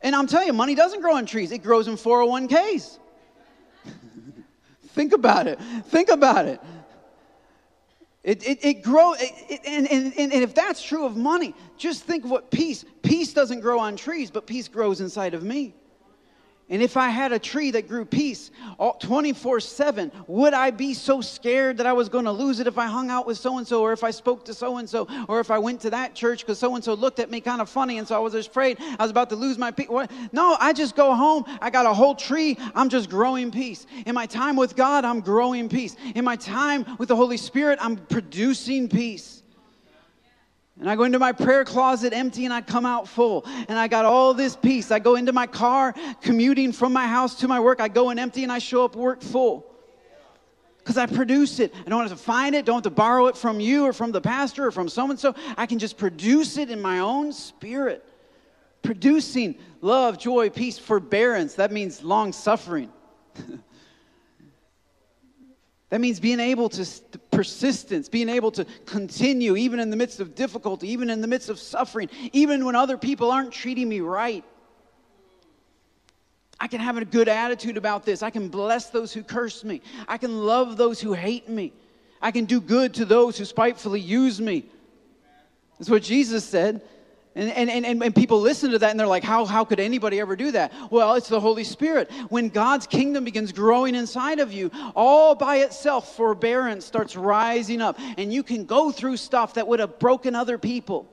[0.00, 2.98] And I'm telling you, money doesn't grow on trees, it grows in 401ks.
[4.94, 5.60] Think about it.
[5.88, 6.62] Think about it.
[8.24, 9.16] It, it, it grows,
[9.66, 13.80] and, and, and if that's true of money, just think what peace, peace doesn't grow
[13.80, 15.74] on trees, but peace grows inside of me.
[16.72, 18.50] And if I had a tree that grew peace
[19.00, 22.78] 24 7, would I be so scared that I was going to lose it if
[22.78, 25.06] I hung out with so and so, or if I spoke to so and so,
[25.28, 27.60] or if I went to that church because so and so looked at me kind
[27.60, 29.88] of funny and so I was afraid I was about to lose my peace?
[30.32, 31.44] No, I just go home.
[31.60, 32.56] I got a whole tree.
[32.74, 33.86] I'm just growing peace.
[34.06, 35.94] In my time with God, I'm growing peace.
[36.14, 39.41] In my time with the Holy Spirit, I'm producing peace.
[40.82, 43.44] And I go into my prayer closet empty and I come out full.
[43.68, 44.90] And I got all this peace.
[44.90, 47.80] I go into my car, commuting from my house to my work.
[47.80, 49.64] I go in empty and I show up work full.
[50.78, 51.72] Because I produce it.
[51.86, 54.10] I don't have to find it, don't have to borrow it from you or from
[54.10, 55.36] the pastor or from so and so.
[55.56, 58.04] I can just produce it in my own spirit.
[58.82, 61.54] Producing love, joy, peace, forbearance.
[61.54, 62.90] That means long suffering.
[65.90, 66.88] That means being able to,
[67.32, 71.48] persistence, being able to continue even in the midst of difficulty, even in the midst
[71.48, 74.44] of suffering, even when other people aren't treating me right.
[76.60, 78.22] I can have a good attitude about this.
[78.22, 79.82] I can bless those who curse me.
[80.06, 81.72] I can love those who hate me.
[82.20, 84.66] I can do good to those who spitefully use me.
[85.78, 86.80] That's what Jesus said.
[87.34, 90.20] And, and, and, and people listen to that and they're like, how, how could anybody
[90.20, 90.72] ever do that?
[90.90, 92.10] Well, it's the Holy Spirit.
[92.28, 97.98] When God's kingdom begins growing inside of you, all by itself, forbearance starts rising up.
[98.18, 101.08] And you can go through stuff that would have broken other people.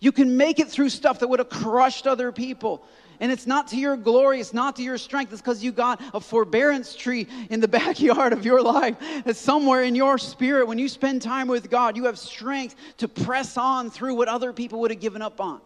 [0.00, 2.84] You can make it through stuff that would have crushed other people.
[3.22, 5.32] And it's not to your glory, it's not to your strength.
[5.32, 8.96] It's because you got a forbearance tree in the backyard of your life.
[9.24, 13.06] That somewhere in your spirit, when you spend time with God, you have strength to
[13.06, 15.60] press on through what other people would have given up on.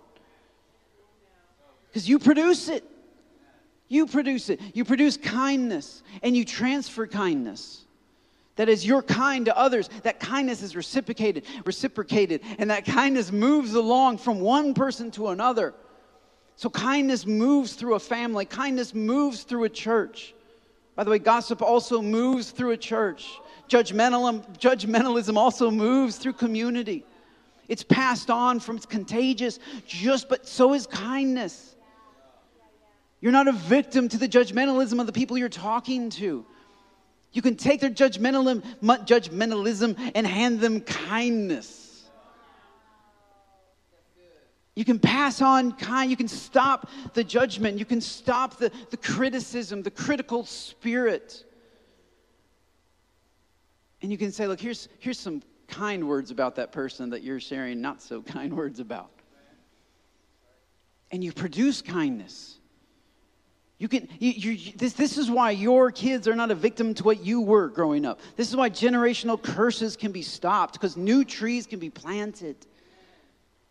[1.88, 2.84] Because you produce it.
[3.88, 4.60] You produce it.
[4.74, 7.86] You produce kindness and you transfer kindness.
[8.56, 13.72] That as you're kind to others, that kindness is reciprocated, reciprocated, and that kindness moves
[13.72, 15.72] along from one person to another.
[16.56, 20.34] So kindness moves through a family, kindness moves through a church.
[20.94, 23.38] By the way, gossip also moves through a church.
[23.68, 27.04] Judgmentalism, judgmentalism also moves through community.
[27.68, 31.74] It's passed on from it's contagious, just but so is kindness.
[33.20, 36.46] You're not a victim to the judgmentalism of the people you're talking to.
[37.32, 41.85] You can take their judgmentalism, judgmentalism and hand them kindness.
[44.76, 48.98] You can pass on kind, you can stop the judgment, you can stop the, the
[48.98, 51.44] criticism, the critical spirit.
[54.02, 57.40] And you can say, look, here's, here's some kind words about that person that you're
[57.40, 59.10] sharing not so kind words about.
[61.10, 62.58] And you produce kindness.
[63.78, 67.02] You can, you, you, this, this is why your kids are not a victim to
[67.02, 68.20] what you were growing up.
[68.36, 72.66] This is why generational curses can be stopped because new trees can be planted.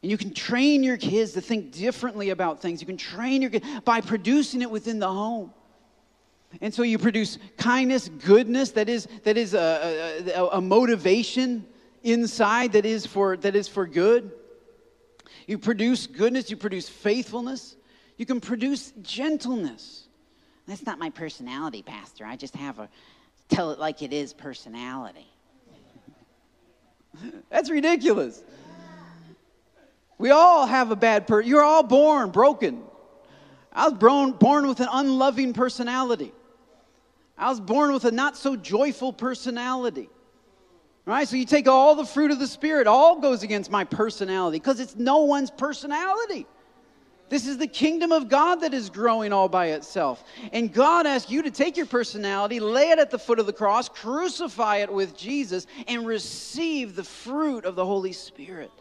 [0.06, 2.80] And you can train your kids to think differently about things.
[2.80, 5.52] You can train your kids by producing it within the home.
[6.62, 11.66] And so you produce kindness, goodness, that is, that is a, a, a motivation
[12.04, 14.32] inside that is, for, that is for good.
[15.48, 17.76] You produce goodness, you produce faithfulness,
[18.18, 20.08] you can produce gentleness.
[20.68, 22.26] That's not my personality, Pastor.
[22.26, 22.90] I just have a
[23.50, 25.26] tell it like it is personality.
[27.50, 28.44] That's ridiculous.
[30.18, 31.50] We all have a bad person.
[31.50, 32.84] You're all born broken.
[33.72, 36.32] I was born, born with an unloving personality.
[37.38, 40.10] I was born with a not so joyful personality.
[41.06, 41.28] Right?
[41.28, 44.80] So you take all the fruit of the Spirit, all goes against my personality because
[44.80, 46.48] it's no one's personality.
[47.28, 50.24] This is the kingdom of God that is growing all by itself.
[50.54, 53.54] And God asks you to take your personality, lay it at the foot of the
[53.54, 58.72] cross, crucify it with Jesus, and receive the fruit of the Holy Spirit.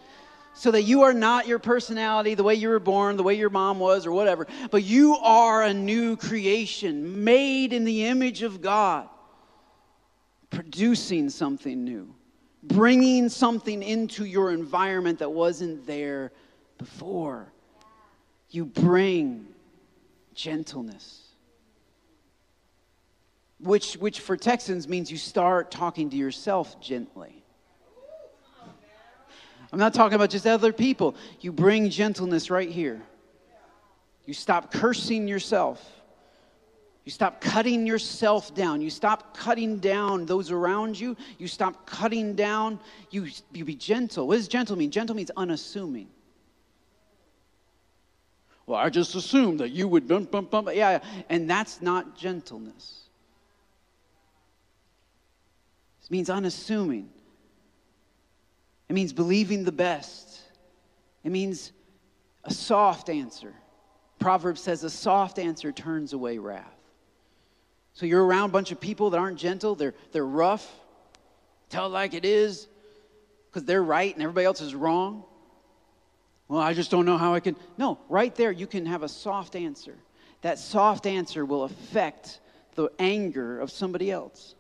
[0.57, 3.51] So that you are not your personality, the way you were born, the way your
[3.51, 8.63] mom was, or whatever, but you are a new creation, made in the image of
[8.63, 9.09] God,
[10.51, 12.15] producing something new,
[12.63, 16.31] bringing something into your environment that wasn't there
[16.79, 17.53] before
[18.51, 19.47] you bring
[20.35, 21.23] gentleness.
[23.59, 27.44] Which, which for Texans means you start talking to yourself gently.
[29.75, 31.17] I'm not talking about just other people.
[31.41, 33.03] You bring gentleness right here.
[34.25, 35.85] You stop cursing yourself.
[37.05, 38.81] You stop cutting yourself down.
[38.81, 41.17] You stop cutting down those around you.
[41.39, 42.79] You stop cutting down.
[43.11, 44.29] You, you be gentle.
[44.29, 44.93] What does gentle mean?
[44.93, 46.07] Gentle means unassuming.
[48.67, 50.69] Well, I just assumed that you would bump, bump, bump.
[50.73, 53.01] Yeah, and that's not gentleness.
[56.05, 57.09] It means unassuming.
[58.89, 60.41] It means believing the best.
[61.23, 61.73] It means
[62.45, 63.55] a soft answer.
[64.19, 66.71] Proverbs says a soft answer turns away wrath.
[67.95, 70.69] So you're around a bunch of people that aren't gentle, they're, they're rough,
[71.69, 72.67] tell it like it is,
[73.49, 75.25] because they're right and everybody else is wrong.
[76.49, 77.57] Well, I just don't know how I can.
[77.79, 79.95] No, right there, you can have a soft answer.
[80.43, 82.41] That soft answer will affect
[82.75, 84.57] the anger of somebody else.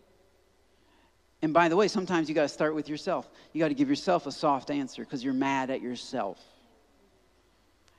[1.44, 3.28] And by the way, sometimes you got to start with yourself.
[3.52, 6.42] You got to give yourself a soft answer because you're mad at yourself.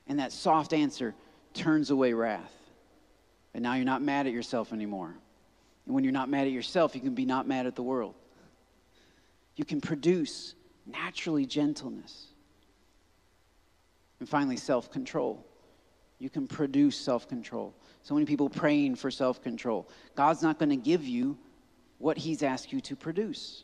[0.08, 1.14] And that soft answer
[1.54, 2.52] turns away wrath.
[3.54, 5.14] And now you're not mad at yourself anymore.
[5.86, 8.16] And when you're not mad at yourself, you can be not mad at the world.
[9.58, 10.56] You can produce
[10.88, 12.26] naturally gentleness.
[14.20, 15.46] And finally, self control.
[16.18, 17.76] You can produce self control.
[18.02, 19.88] So many people praying for self control.
[20.16, 21.38] God's not going to give you
[21.98, 23.64] what He's asked you to produce.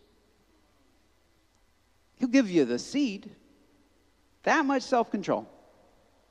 [2.17, 3.29] He'll give you the seed,
[4.43, 5.47] that much self control.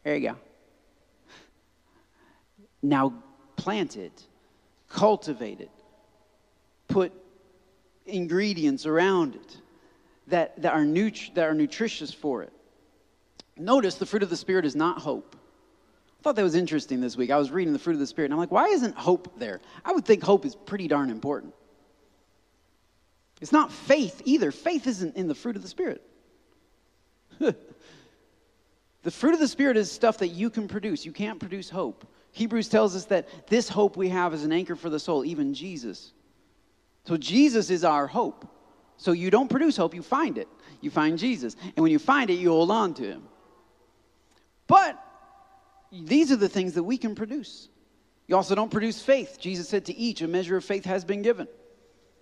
[0.04, 0.36] There you go.
[2.82, 3.14] Now
[3.56, 4.22] plant it,
[4.88, 5.70] cultivate it,
[6.88, 7.12] put
[8.06, 9.56] ingredients around it
[10.28, 12.52] that, that, are, nut- that are nutritious for it.
[13.56, 15.36] Notice the fruit of the Spirit is not hope.
[16.18, 17.30] I thought that was interesting this week.
[17.30, 19.60] I was reading the fruit of the Spirit, and I'm like, why isn't hope there?
[19.84, 21.54] I would think hope is pretty darn important.
[23.40, 24.52] It's not faith either.
[24.52, 26.02] Faith isn't in the fruit of the Spirit.
[27.38, 27.54] the
[29.10, 31.06] fruit of the Spirit is stuff that you can produce.
[31.06, 32.06] You can't produce hope.
[32.32, 35.54] Hebrews tells us that this hope we have is an anchor for the soul, even
[35.54, 36.12] Jesus.
[37.04, 38.46] So Jesus is our hope.
[38.98, 40.48] So you don't produce hope, you find it.
[40.82, 41.56] You find Jesus.
[41.62, 43.22] And when you find it, you hold on to him.
[44.66, 45.02] But
[45.90, 47.68] these are the things that we can produce.
[48.26, 49.38] You also don't produce faith.
[49.40, 51.48] Jesus said to each, a measure of faith has been given.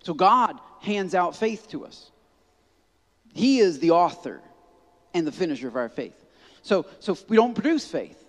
[0.03, 2.11] So God hands out faith to us.
[3.33, 4.41] He is the author
[5.13, 6.25] and the finisher of our faith.
[6.61, 8.23] So, so we don't produce faith.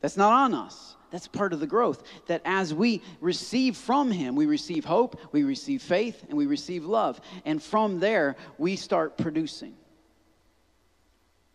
[0.00, 0.96] That's not on us.
[1.10, 2.02] That's part of the growth.
[2.26, 6.84] That as we receive from Him, we receive hope, we receive faith, and we receive
[6.84, 7.20] love.
[7.44, 9.74] And from there, we start producing.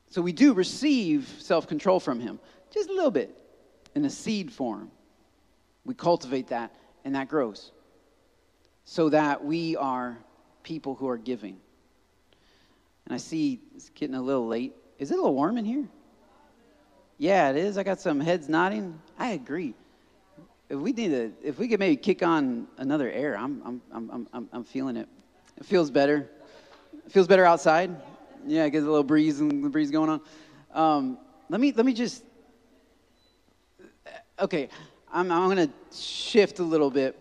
[0.09, 2.39] So we do receive self control from Him,
[2.71, 3.35] just a little bit,
[3.95, 4.91] in a seed form.
[5.85, 7.71] We cultivate that, and that grows.
[8.85, 10.17] So that we are
[10.63, 11.57] people who are giving.
[13.05, 14.73] And I see it's getting a little late.
[14.99, 15.85] Is it a little warm in here?
[17.17, 17.77] Yeah, it is.
[17.77, 18.99] I got some heads nodding.
[19.17, 19.73] I agree.
[20.69, 24.27] If we need to, if we could maybe kick on another air, I'm, I'm, I'm,
[24.33, 25.07] I'm, I'm feeling it.
[25.57, 26.29] It feels better.
[27.05, 27.95] It feels better outside.
[28.47, 30.21] Yeah, get a little breeze and the breeze going on.
[30.73, 31.17] Um,
[31.49, 32.23] let me let me just.
[34.39, 34.69] Okay,
[35.11, 37.17] I'm, I'm going to shift a little bit.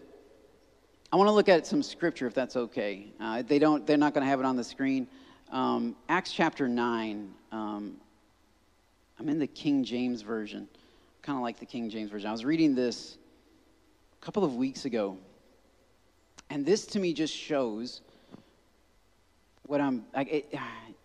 [1.14, 3.12] I want to look at some scripture, if that's okay.
[3.20, 5.06] Uh, they don't, they're not going to have it on the screen.
[5.52, 7.32] Um, Acts chapter 9.
[7.52, 7.98] Um,
[9.20, 10.66] I'm in the King James Version,
[11.22, 12.28] kind of like the King James Version.
[12.28, 13.16] I was reading this
[14.20, 15.16] a couple of weeks ago,
[16.50, 18.00] and this to me just shows
[19.66, 20.52] what I'm, it,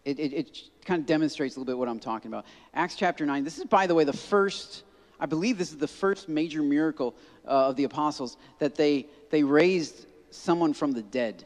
[0.05, 2.47] it, it, it kind of demonstrates a little bit what I'm talking about.
[2.74, 3.43] Acts chapter 9.
[3.43, 4.86] This is, by the way, the first,
[5.20, 7.14] I believe this is the first major miracle
[7.45, 11.44] uh, of the apostles that they, they raised someone from the dead.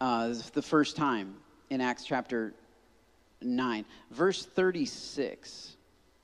[0.00, 1.34] Uh, the first time
[1.70, 2.52] in Acts chapter
[3.42, 3.84] 9.
[4.10, 5.76] Verse 36,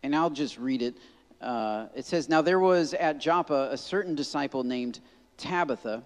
[0.02, 0.94] and I'll just read it.
[1.40, 5.00] Uh, it says, Now there was at Joppa a certain disciple named
[5.36, 6.02] Tabitha,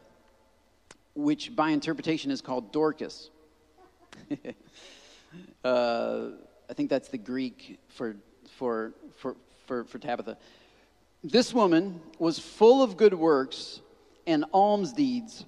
[1.14, 3.30] which by interpretation is called Dorcas.
[5.64, 6.28] uh,
[6.68, 8.16] I think that's the Greek for,
[8.56, 9.36] for, for,
[9.66, 10.36] for, for Tabitha.
[11.22, 13.80] This woman was full of good works
[14.26, 15.44] and alms deeds,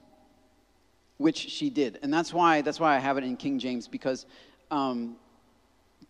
[1.16, 1.98] which she did.
[2.02, 4.26] And that's why, that's why I have it in King James, because
[4.70, 5.16] um,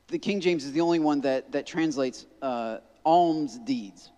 [0.09, 4.11] the King James is the only one that, that translates uh, alms deeds.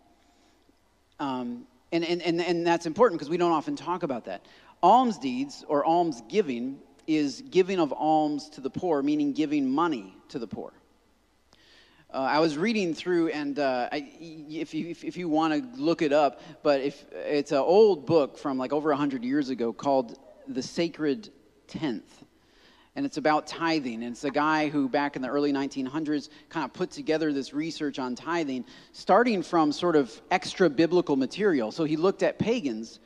[1.18, 4.46] Um, and, and, and, and that's important because we don't often talk about that.
[4.82, 10.14] Alms deeds or alms giving is giving of alms to the poor, meaning giving money
[10.28, 10.72] to the poor.
[12.12, 15.80] Uh, I was reading through, and uh, I, if you, if, if you want to
[15.80, 19.72] look it up, but if it's an old book from like over 100 years ago
[19.72, 21.30] called The Sacred
[21.68, 22.24] Tenth
[22.96, 24.02] and it's about tithing.
[24.02, 27.54] And it's a guy who, back in the early 1900s, kind of put together this
[27.54, 31.70] research on tithing, starting from sort of extra biblical material.
[31.70, 32.98] So he looked at pagans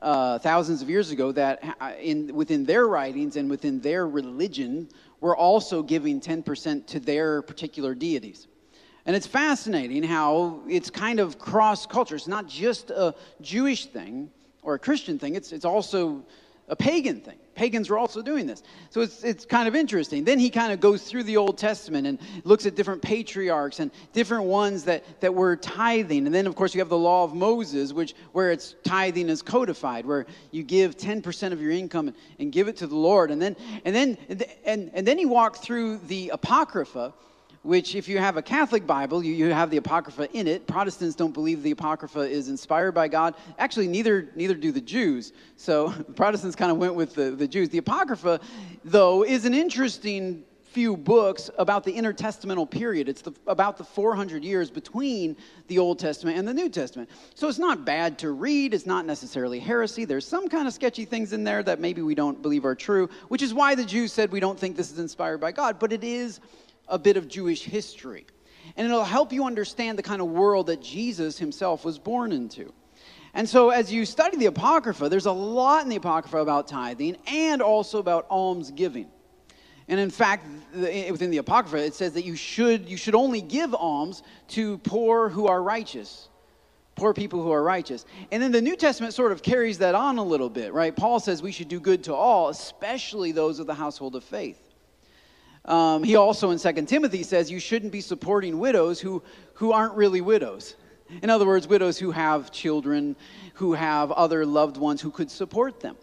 [0.00, 4.88] uh, thousands of years ago that, uh, in, within their writings and within their religion,
[5.20, 8.46] were also giving 10% to their particular deities.
[9.06, 12.16] And it's fascinating how it's kind of cross culture.
[12.16, 14.30] It's not just a Jewish thing
[14.62, 16.24] or a Christian thing, it's, it's also
[16.68, 17.38] a pagan thing.
[17.54, 18.62] Pagans were also doing this.
[18.90, 20.24] So it's, it's kind of interesting.
[20.24, 23.90] Then he kind of goes through the Old Testament and looks at different patriarchs and
[24.12, 26.26] different ones that, that were tithing.
[26.26, 29.40] And then, of course, you have the law of Moses, which where it's tithing is
[29.40, 33.30] codified, where you give 10% of your income and, and give it to the Lord.
[33.30, 34.18] And then, and, then,
[34.64, 37.14] and, and then he walked through the Apocrypha,
[37.66, 40.68] which, if you have a Catholic Bible, you, you have the Apocrypha in it.
[40.68, 43.34] Protestants don't believe the Apocrypha is inspired by God.
[43.58, 45.32] Actually, neither, neither do the Jews.
[45.56, 47.68] So Protestants kind of went with the, the Jews.
[47.68, 48.40] The Apocrypha,
[48.84, 50.44] though, is an interesting
[50.76, 53.08] few books about the intertestamental period.
[53.08, 55.34] It's the, about the 400 years between
[55.68, 57.08] the Old Testament and the New Testament.
[57.34, 58.74] So it's not bad to read.
[58.74, 60.04] It's not necessarily heresy.
[60.04, 63.08] There's some kind of sketchy things in there that maybe we don't believe are true,
[63.28, 65.78] which is why the Jews said we don't think this is inspired by God.
[65.80, 66.40] But it is
[66.88, 68.26] a bit of Jewish history.
[68.76, 72.72] And it'll help you understand the kind of world that Jesus himself was born into.
[73.34, 77.16] And so, as you study the Apocrypha, there's a lot in the Apocrypha about tithing
[77.26, 79.08] and also about alms giving.
[79.88, 83.74] And in fact, within the Apocrypha, it says that you should, you should only give
[83.74, 86.28] alms to poor who are righteous,
[86.96, 88.04] poor people who are righteous.
[88.32, 90.96] And then the New Testament sort of carries that on a little bit, right?
[90.96, 94.65] Paul says we should do good to all, especially those of the household of faith.
[95.66, 99.22] Um, he also in Second Timothy says you shouldn't be supporting widows who,
[99.54, 100.76] who aren't really widows.
[101.22, 103.16] In other words, widows who have children,
[103.54, 105.96] who have other loved ones who could support them.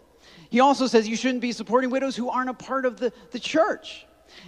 [0.50, 3.38] He also says you shouldn't be supporting widows who aren't a part of the, the
[3.38, 4.06] church.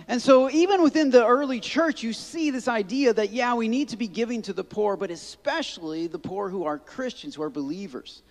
[0.08, 3.90] And so, even within the early church, you see this idea that, yeah, we need
[3.90, 7.50] to be giving to the poor, but especially the poor who are Christians, who are
[7.50, 8.22] believers.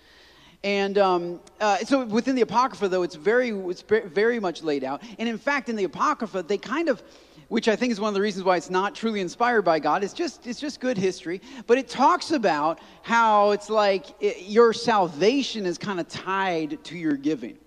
[0.65, 5.03] And um, uh, so within the Apocrypha, though, it's very, it's very much laid out.
[5.19, 7.03] And in fact, in the Apocrypha, they kind of,
[7.49, 10.03] which I think is one of the reasons why it's not truly inspired by God.
[10.03, 11.39] It's just, it's just good history.
[11.67, 16.97] But it talks about how it's like it, your salvation is kind of tied to
[16.97, 17.59] your giving.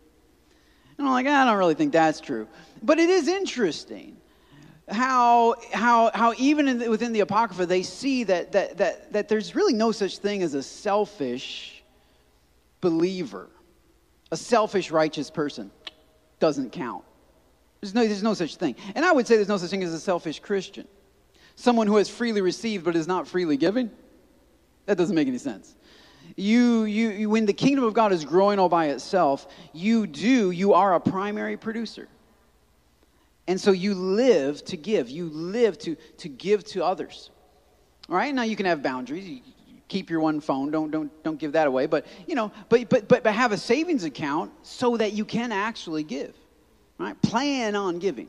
[0.98, 2.48] And I'm like, I don't really think that's true.
[2.82, 4.16] But it is interesting
[4.88, 9.54] how, how, how even the, within the Apocrypha, they see that, that, that, that there's
[9.54, 11.77] really no such thing as a selfish
[12.80, 13.48] believer,
[14.30, 15.70] a selfish, righteous person,
[16.38, 17.04] doesn't count.
[17.80, 18.76] There's no, there's no such thing.
[18.94, 20.86] And I would say there's no such thing as a selfish Christian.
[21.54, 23.90] Someone who has freely received but is not freely giving.
[24.86, 25.74] That doesn't make any sense.
[26.36, 30.50] You, you, you, when the kingdom of God is growing all by itself, you do,
[30.50, 32.08] you are a primary producer.
[33.46, 35.08] And so you live to give.
[35.08, 37.30] You live to, to give to others.
[38.08, 39.26] All right, now you can have boundaries.
[39.26, 39.40] You,
[39.88, 43.08] keep your one phone don't don't don't give that away but you know but but
[43.08, 46.34] but, but have a savings account so that you can actually give
[46.98, 47.20] right?
[47.22, 48.28] Plan on giving.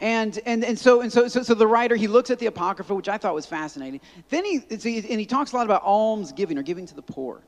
[0.00, 2.94] And, and, and, so, and so, so, so the writer, he looks at the Apocrypha,
[2.94, 4.00] which I thought was fascinating.
[4.28, 7.40] Then he, and he talks a lot about alms giving or giving to the poor.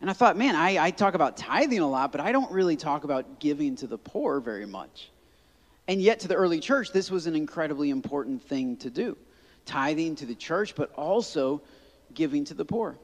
[0.00, 2.76] And I thought, man, I, I talk about tithing a lot, but I don't really
[2.76, 5.10] talk about giving to the poor very much.
[5.88, 9.16] And yet, to the early church, this was an incredibly important thing to do
[9.66, 11.60] tithing to the church, but also
[12.14, 12.98] giving to the poor.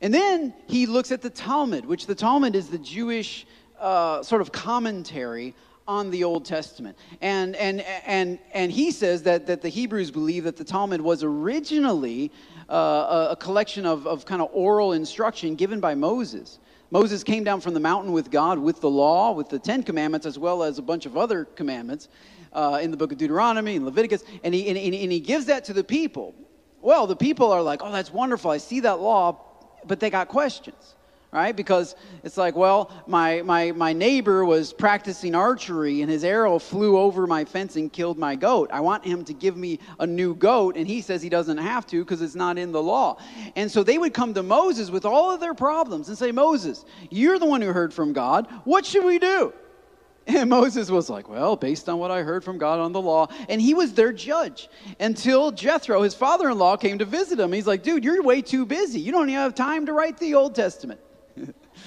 [0.00, 3.46] And then he looks at the Talmud, which the Talmud is the Jewish
[3.80, 5.54] uh, sort of commentary
[5.86, 6.96] on the Old Testament.
[7.20, 11.22] And, and, and, and he says that, that the Hebrews believe that the Talmud was
[11.22, 12.30] originally
[12.68, 16.58] uh, a, collection of, of kind of oral instruction given by Moses.
[16.90, 20.26] Moses came down from the mountain with God with the law, with the Ten Commandments,
[20.26, 22.08] as well as a bunch of other commandments
[22.52, 25.64] uh, in the book of Deuteronomy and Leviticus, and he, and, and he gives that
[25.64, 26.34] to the people.
[26.84, 28.50] Well, the people are like, oh, that's wonderful.
[28.50, 29.40] I see that law,
[29.86, 30.94] but they got questions
[31.34, 31.56] right?
[31.56, 36.96] Because it's like, well, my, my, my neighbor was practicing archery and his arrow flew
[36.96, 38.70] over my fence and killed my goat.
[38.72, 41.88] I want him to give me a new goat, and he says he doesn't have
[41.88, 43.18] to because it's not in the law.
[43.56, 46.84] And so they would come to Moses with all of their problems and say, Moses,
[47.10, 48.46] you're the one who heard from God.
[48.62, 49.52] What should we do?
[50.26, 53.28] And Moses was like, Well, based on what I heard from God on the law.
[53.48, 54.68] And he was their judge
[54.98, 57.52] until Jethro, his father in law, came to visit him.
[57.52, 59.00] He's like, Dude, you're way too busy.
[59.00, 61.00] You don't even have time to write the Old Testament.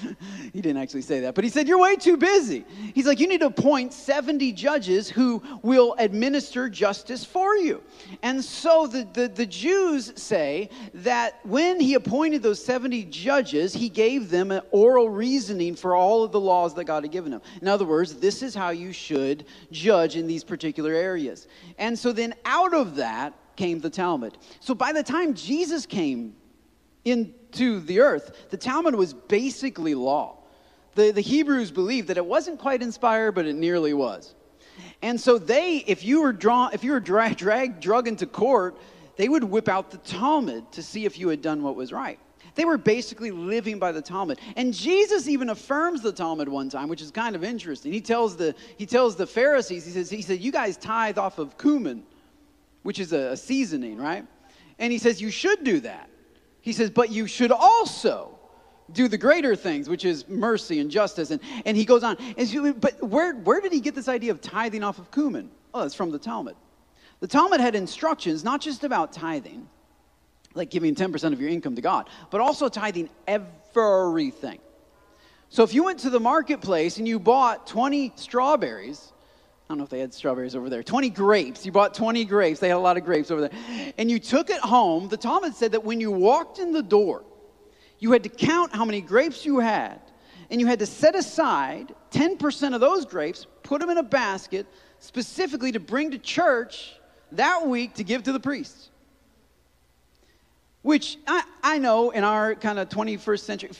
[0.52, 2.64] he didn't actually say that, but he said, You're way too busy.
[2.94, 7.82] He's like, You need to appoint 70 judges who will administer justice for you.
[8.22, 13.88] And so the, the, the Jews say that when he appointed those 70 judges, he
[13.88, 17.42] gave them an oral reasoning for all of the laws that God had given them.
[17.60, 21.48] In other words, this is how you should judge in these particular areas.
[21.78, 24.38] And so then out of that came the Talmud.
[24.60, 26.34] So by the time Jesus came
[27.52, 30.36] into the earth, the Talmud was basically law.
[30.94, 34.34] The, the Hebrews believed that it wasn't quite inspired, but it nearly was.
[35.02, 38.76] And so they, if you were drawn, if you were drag, dragged, drug into court,
[39.16, 42.18] they would whip out the Talmud to see if you had done what was right.
[42.54, 44.40] They were basically living by the Talmud.
[44.56, 47.92] And Jesus even affirms the Talmud one time, which is kind of interesting.
[47.92, 51.38] He tells the, he tells the Pharisees, he says, he said, you guys tithe off
[51.38, 52.02] of cumin,
[52.82, 54.24] which is a, a seasoning, right?
[54.80, 56.08] And he says, you should do that.
[56.60, 58.38] He says, but you should also
[58.92, 61.30] do the greater things, which is mercy and justice.
[61.30, 62.16] And, and he goes on.
[62.36, 65.50] And, but where, where did he get this idea of tithing off of cumin?
[65.74, 66.56] Oh, it's from the Talmud.
[67.20, 69.68] The Talmud had instructions not just about tithing,
[70.54, 74.60] like giving 10% of your income to God, but also tithing everything.
[75.50, 79.12] So if you went to the marketplace and you bought 20 strawberries,
[79.68, 80.82] I don't know if they had strawberries over there.
[80.82, 81.66] 20 grapes.
[81.66, 82.58] You bought 20 grapes.
[82.58, 83.92] They had a lot of grapes over there.
[83.98, 85.08] And you took it home.
[85.08, 87.22] The Talmud said that when you walked in the door,
[87.98, 90.00] you had to count how many grapes you had.
[90.50, 94.66] And you had to set aside 10% of those grapes, put them in a basket,
[95.00, 96.94] specifically to bring to church
[97.32, 98.88] that week to give to the priests.
[100.80, 103.70] Which I, I know in our kind of 21st century,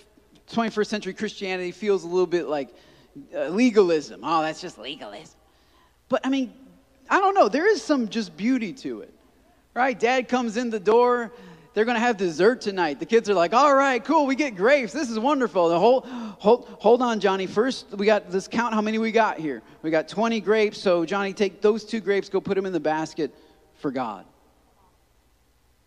[0.51, 2.69] 21st century Christianity feels a little bit like
[3.35, 4.21] uh, legalism.
[4.23, 5.38] Oh, that's just legalism.
[6.09, 6.53] But I mean,
[7.09, 7.49] I don't know.
[7.49, 9.15] There is some just beauty to it,
[9.75, 9.99] right?
[9.99, 11.33] Dad comes in the door.
[11.75, 12.99] They're going to have dessert tonight.
[12.99, 14.27] The kids are like, all right, cool.
[14.27, 14.93] We get grapes.
[14.93, 15.69] This is wonderful.
[15.69, 17.47] The whole, hold, hold on, Johnny.
[17.47, 19.63] First, we got, let's count how many we got here.
[19.83, 20.79] We got 20 grapes.
[20.79, 23.33] So, Johnny, take those two grapes, go put them in the basket
[23.77, 24.25] for God.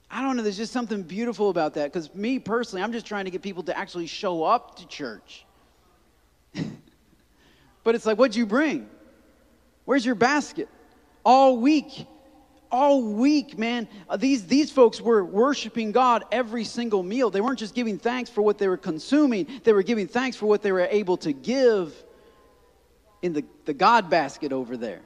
[0.10, 0.44] I don't know.
[0.44, 1.92] There's just something beautiful about that.
[1.92, 5.46] Because me personally, I'm just trying to get people to actually show up to church.
[7.84, 8.90] but it's like, what'd you bring?
[9.92, 10.70] Where's your basket?
[11.26, 12.08] All week.
[12.72, 13.90] All week, man.
[14.08, 17.30] Uh, these, these folks were worshiping God every single meal.
[17.30, 20.46] They weren't just giving thanks for what they were consuming, they were giving thanks for
[20.46, 21.94] what they were able to give
[23.22, 25.02] in the, the God basket over there.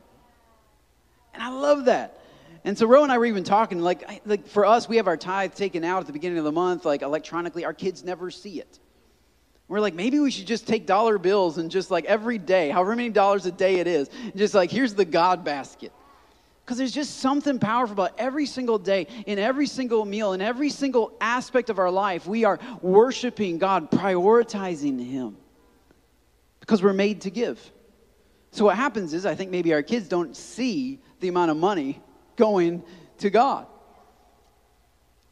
[1.33, 2.19] And I love that.
[2.63, 5.17] And so Ro and I were even talking, like, like for us, we have our
[5.17, 7.65] tithe taken out at the beginning of the month, like electronically.
[7.65, 8.77] Our kids never see it.
[9.67, 12.95] We're like, maybe we should just take dollar bills and just like every day, however
[12.95, 15.91] many dollars a day it is, just like, here's the God basket.
[16.63, 20.69] Because there's just something powerful about every single day, in every single meal, in every
[20.69, 25.37] single aspect of our life, we are worshiping God, prioritizing Him.
[26.59, 27.59] Because we're made to give.
[28.51, 32.01] So what happens is, I think maybe our kids don't see the amount of money
[32.35, 32.83] going
[33.19, 33.67] to God.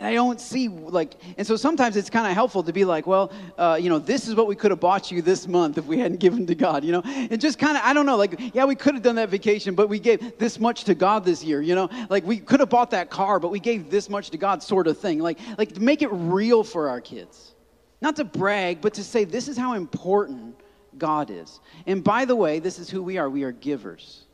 [0.03, 3.07] And I don't see, like, and so sometimes it's kind of helpful to be like,
[3.07, 5.85] well, uh, you know, this is what we could have bought you this month if
[5.85, 7.01] we hadn't given to God, you know?
[7.05, 9.75] And just kind of, I don't know, like, yeah, we could have done that vacation,
[9.75, 11.89] but we gave this much to God this year, you know?
[12.09, 14.87] Like, we could have bought that car, but we gave this much to God, sort
[14.87, 15.19] of thing.
[15.19, 17.55] Like, like to make it real for our kids.
[18.01, 20.59] Not to brag, but to say, this is how important
[20.97, 21.61] God is.
[21.87, 23.29] And by the way, this is who we are.
[23.29, 24.25] We are givers.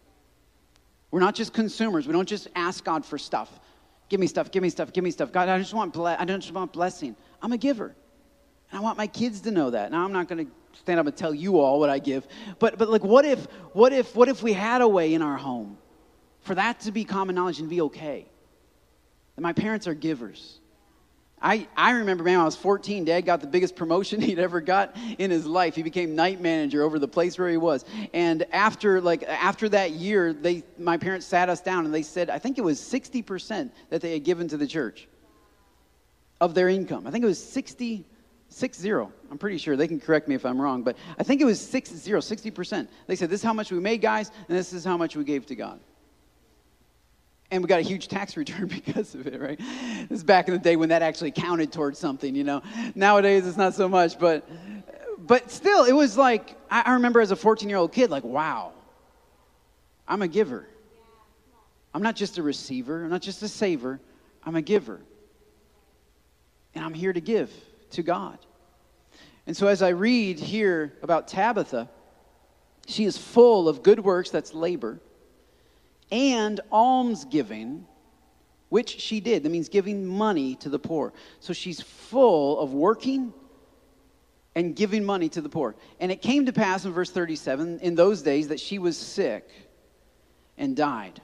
[1.11, 2.07] We're not just consumers.
[2.07, 3.59] We don't just ask God for stuff.
[4.09, 5.31] Give me stuff, give me stuff, give me stuff.
[5.31, 7.15] God, I just want ble- I just want blessing.
[7.41, 7.95] I'm a giver.
[8.71, 9.91] And I want my kids to know that.
[9.91, 12.77] Now I'm not going to stand up and tell you all what I give, but
[12.77, 15.77] but like what if what if what if we had a way in our home
[16.41, 18.25] for that to be common knowledge and be okay?
[19.35, 20.58] That my parents are givers.
[21.41, 23.05] I, I remember, man, I was 14.
[23.05, 25.75] Dad got the biggest promotion he'd ever got in his life.
[25.75, 27.85] He became night manager over the place where he was.
[28.13, 32.29] And after, like, after that year, they, my parents sat us down and they said,
[32.29, 35.07] I think it was 60% that they had given to the church
[36.41, 37.07] of their income.
[37.07, 38.05] I think it was 60,
[38.49, 38.91] 60.
[38.91, 39.75] I'm pretty sure.
[39.75, 42.87] They can correct me if I'm wrong, but I think it was 60, 60%.
[43.07, 45.23] They said, this is how much we made, guys, and this is how much we
[45.23, 45.79] gave to God
[47.51, 49.59] and we got a huge tax return because of it, right?
[50.09, 52.61] This is back in the day when that actually counted towards something, you know.
[52.95, 54.47] Nowadays it's not so much, but
[55.17, 58.71] but still, it was like I remember as a 14-year-old kid, like, wow,
[60.07, 60.67] I'm a giver.
[61.93, 63.99] I'm not just a receiver, I'm not just a saver,
[64.43, 65.01] I'm a giver.
[66.75, 67.51] And I'm here to give
[67.91, 68.37] to God.
[69.47, 71.89] And so as I read here about Tabitha,
[72.85, 74.99] she is full of good works, that's labor
[76.11, 77.85] and almsgiving,
[78.69, 79.43] which she did.
[79.43, 81.13] That means giving money to the poor.
[81.39, 83.33] So she's full of working
[84.55, 85.75] and giving money to the poor.
[85.99, 89.49] And it came to pass in verse 37 in those days that she was sick
[90.57, 91.21] and died.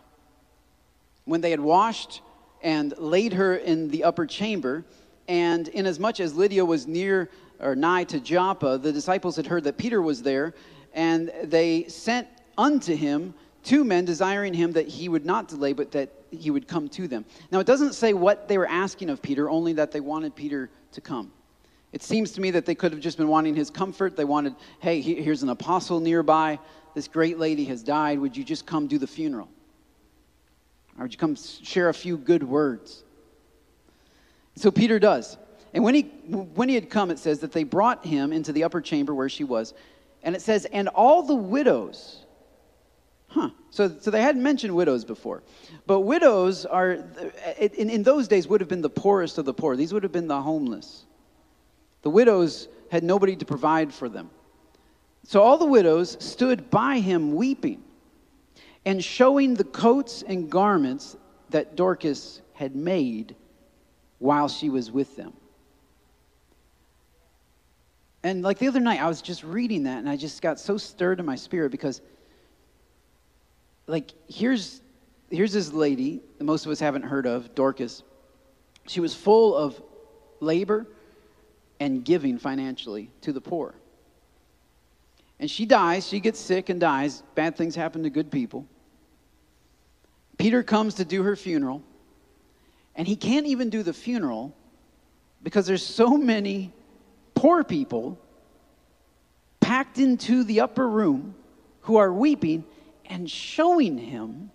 [1.25, 2.21] When they had washed
[2.61, 4.85] and laid her in the upper chamber,
[5.27, 7.29] and inasmuch as Lydda was near
[7.59, 10.53] or nigh to Joppa, the disciples had heard that Peter was there,
[10.93, 12.27] and they sent
[12.57, 13.33] unto him
[13.65, 17.07] two men desiring him that he would not delay, but that he would come to
[17.07, 17.25] them.
[17.51, 20.69] Now, it doesn't say what they were asking of Peter, only that they wanted Peter
[20.93, 21.31] to come.
[21.91, 24.15] It seems to me that they could have just been wanting his comfort.
[24.15, 26.59] They wanted, hey, here's an apostle nearby.
[26.93, 28.19] This great lady has died.
[28.19, 29.49] Would you just come do the funeral?
[30.97, 33.03] Or would you come share a few good words?
[34.55, 35.37] So Peter does.
[35.73, 38.63] And when he, when he had come, it says that they brought him into the
[38.63, 39.73] upper chamber where she was.
[40.23, 42.24] And it says, and all the widows
[43.35, 43.49] Huh.
[43.69, 45.43] So, so they hadn't mentioned widows before.
[45.85, 47.03] But widows are,
[47.59, 49.75] in, in those days, would have been the poorest of the poor.
[49.75, 51.03] These would have been the homeless.
[52.01, 54.29] The widows had nobody to provide for them.
[55.25, 57.83] So all the widows stood by him weeping
[58.85, 61.17] and showing the coats and garments
[61.49, 63.35] that Dorcas had made
[64.19, 65.33] while she was with them.
[68.23, 70.77] And like the other night, I was just reading that and I just got so
[70.77, 71.99] stirred in my spirit because
[73.87, 74.81] like here's
[75.29, 78.03] here's this lady that most of us haven't heard of, Dorcas.
[78.87, 79.81] She was full of
[80.39, 80.87] labor
[81.79, 83.75] and giving financially to the poor.
[85.39, 87.23] And she dies, she gets sick and dies.
[87.33, 88.65] Bad things happen to good people.
[90.37, 91.81] Peter comes to do her funeral,
[92.95, 94.55] and he can't even do the funeral
[95.43, 96.73] because there's so many
[97.33, 98.19] poor people
[99.59, 101.35] packed into the upper room
[101.81, 102.63] who are weeping
[103.09, 104.51] and showing him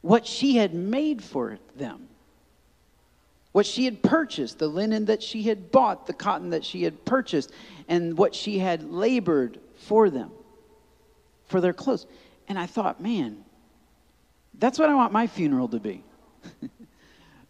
[0.00, 2.08] what she had made for them.
[3.52, 7.04] What she had purchased, the linen that she had bought, the cotton that she had
[7.04, 7.50] purchased,
[7.88, 10.30] and what she had labored for them,
[11.46, 12.06] for their clothes.
[12.48, 13.44] And I thought, man,
[14.58, 16.04] that's what I want my funeral to be.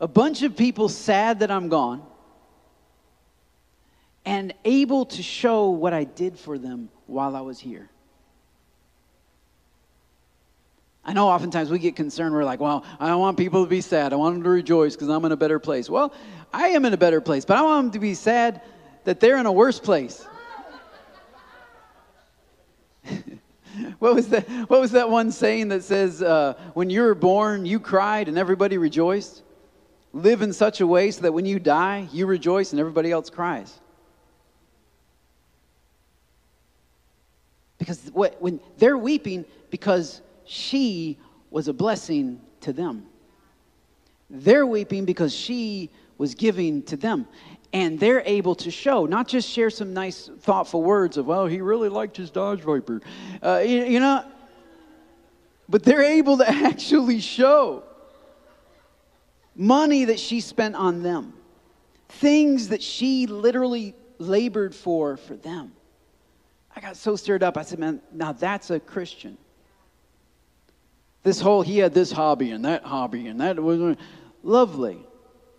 [0.00, 2.02] a bunch of people sad that I'm gone
[4.24, 7.88] and able to show what I did for them while I was here.
[11.06, 12.34] I know oftentimes we get concerned.
[12.34, 14.12] We're like, well, I don't want people to be sad.
[14.12, 15.88] I want them to rejoice because I'm in a better place.
[15.88, 16.12] Well,
[16.52, 18.60] I am in a better place, but I want them to be sad
[19.04, 20.26] that they're in a worse place.
[24.00, 24.48] what was that?
[24.68, 28.36] What was that one saying that says, uh, "When you were born, you cried and
[28.36, 29.44] everybody rejoiced"?
[30.12, 33.30] Live in such a way so that when you die, you rejoice and everybody else
[33.30, 33.78] cries.
[37.78, 41.18] Because what, when they're weeping because she
[41.50, 43.06] was a blessing to them.
[44.28, 47.26] They're weeping because she was giving to them.
[47.72, 51.60] And they're able to show, not just share some nice, thoughtful words of, well, he
[51.60, 53.02] really liked his Dodge Viper.
[53.42, 54.24] Uh, you, you know,
[55.68, 57.82] but they're able to actually show
[59.54, 61.32] money that she spent on them,
[62.08, 65.72] things that she literally labored for for them.
[66.74, 67.56] I got so stirred up.
[67.56, 69.38] I said, man, now that's a Christian.
[71.26, 73.96] This whole, he had this hobby and that hobby and that was
[74.44, 75.04] lovely.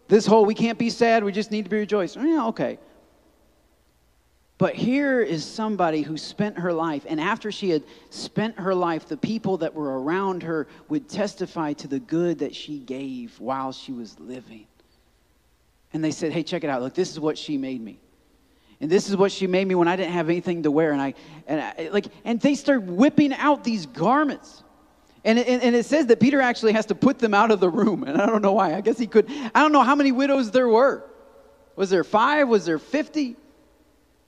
[0.07, 2.15] This whole, we can't be sad, we just need to be rejoiced.
[2.15, 2.79] Oh, yeah, okay.
[4.57, 9.09] But here is somebody who spent her life, and after she had spent her life,
[9.09, 13.73] the people that were around her would testify to the good that she gave while
[13.73, 14.67] she was living.
[15.91, 16.81] And they said, Hey, check it out.
[16.81, 17.99] Look, this is what she made me.
[18.79, 20.93] And this is what she made me when I didn't have anything to wear.
[20.93, 21.13] And I,
[21.45, 24.63] and I, like, and they start whipping out these garments.
[25.27, 27.69] And it, and it says that Peter actually has to put them out of the
[27.69, 28.03] room.
[28.05, 28.73] And I don't know why.
[28.73, 29.29] I guess he could.
[29.29, 31.03] I don't know how many widows there were.
[31.75, 32.47] Was there five?
[32.47, 33.35] Was there 50?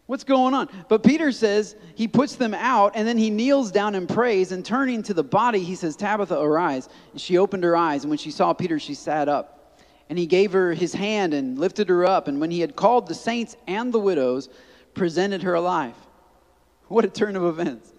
[0.07, 0.67] What's going on?
[0.89, 4.51] But Peter says he puts them out and then he kneels down and prays.
[4.51, 6.89] And turning to the body, he says, Tabitha, arise.
[7.13, 8.03] And she opened her eyes.
[8.03, 9.79] And when she saw Peter, she sat up.
[10.09, 12.27] And he gave her his hand and lifted her up.
[12.27, 14.49] And when he had called the saints and the widows,
[14.95, 15.95] presented her alive.
[16.89, 17.93] What a turn of events.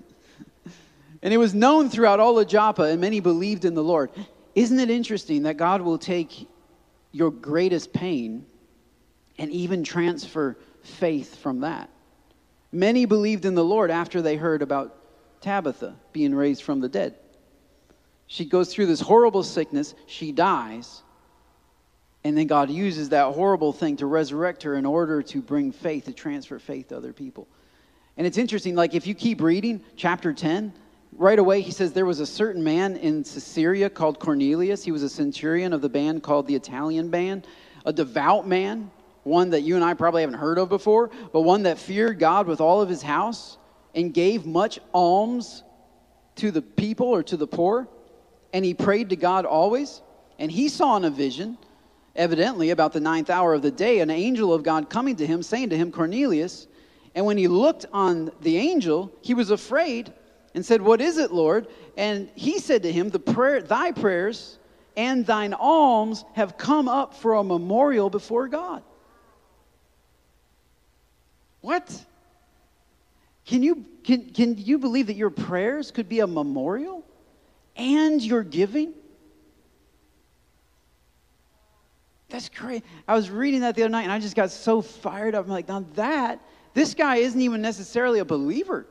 [1.23, 4.11] And it was known throughout all of Joppa, and many believed in the Lord.
[4.55, 6.49] Isn't it interesting that God will take
[7.13, 8.47] your greatest pain
[9.39, 11.91] and even transfer faith from that?
[12.73, 14.97] Many believed in the Lord after they heard about
[15.41, 17.15] Tabitha being raised from the dead.
[18.27, 21.03] She goes through this horrible sickness, she dies,
[22.23, 26.05] and then God uses that horrible thing to resurrect her in order to bring faith,
[26.05, 27.49] to transfer faith to other people.
[28.17, 30.73] And it's interesting, like if you keep reading chapter 10,
[31.21, 34.83] right away he says there was a certain man in Caesarea called Cornelius.
[34.83, 37.47] He was a centurion of the band called the Italian band,
[37.85, 38.91] a devout man
[39.23, 42.47] one that you and I probably haven't heard of before, but one that feared God
[42.47, 43.59] with all of his house
[43.95, 45.63] and gave much alms
[46.37, 47.87] to the people or to the poor.
[48.53, 50.01] And he prayed to God always.
[50.39, 51.59] And he saw in a vision,
[52.17, 55.43] evidently about the ninth hour of the day, an angel of God coming to him,
[55.43, 56.67] saying to him, Cornelius.
[57.15, 60.13] And when he looked on the angel, he was afraid
[60.55, 61.69] and said, What is it, Lord?
[61.97, 64.59] And he said to him, the prayer, Thy prayers
[64.97, 68.83] and thine alms have come up for a memorial before God.
[71.61, 72.05] What?
[73.47, 77.05] Can you, can, can you believe that your prayers could be a memorial
[77.77, 78.95] and your giving?
[82.29, 82.85] That's great.
[83.09, 85.45] I was reading that the other night and I just got so fired up.
[85.45, 86.41] I'm like, now that,
[86.75, 88.87] this guy isn't even necessarily a believer.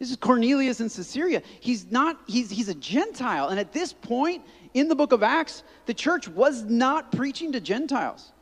[0.00, 1.42] This is Cornelius in Caesarea.
[1.60, 3.48] He's not, he's, he's a Gentile.
[3.48, 4.42] And at this point
[4.72, 8.32] in the book of Acts, the church was not preaching to Gentiles.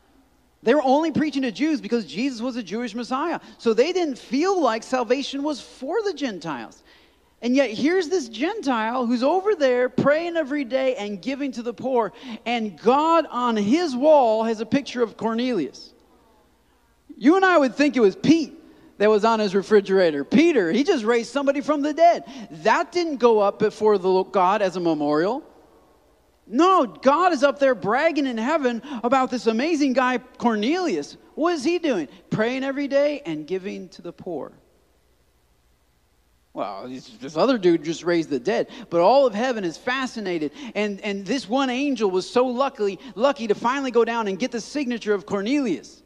[0.62, 3.40] They were only preaching to Jews because Jesus was a Jewish Messiah.
[3.59, 6.84] So they didn't feel like salvation was for the Gentiles.
[7.42, 11.74] And yet, here's this Gentile who's over there praying every day and giving to the
[11.74, 12.12] poor.
[12.46, 15.92] And God on his wall has a picture of Cornelius.
[17.16, 18.57] You and I would think it was Pete
[18.99, 20.24] that was on his refrigerator.
[20.24, 22.24] Peter, he just raised somebody from the dead.
[22.51, 25.42] That didn't go up before the God as a memorial.
[26.46, 31.16] No, God is up there bragging in heaven about this amazing guy, Cornelius.
[31.34, 32.09] What is he doing?
[32.30, 34.53] Praying every day and giving to the poor.
[36.55, 40.51] Well, this other dude just raised the dead, but all of heaven is fascinated.
[40.74, 44.51] And, and this one angel was so lucky, lucky to finally go down and get
[44.51, 46.03] the signature of Cornelius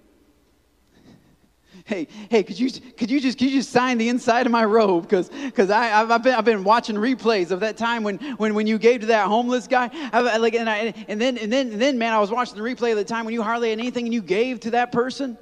[1.84, 4.64] hey, hey, could you, could you just, could you just sign the inside of my
[4.64, 5.04] robe?
[5.04, 8.66] Because, because I've, I've been, I've been watching replays of that time when, when, when
[8.66, 9.90] you gave to that homeless guy.
[10.12, 12.62] I, like, and, I, and then, and then, and then, man, I was watching the
[12.62, 15.38] replay of the time when you hardly had anything and you gave to that person.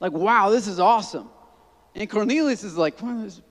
[0.00, 1.28] Like, wow, this is awesome.
[1.94, 2.98] And Cornelius is like,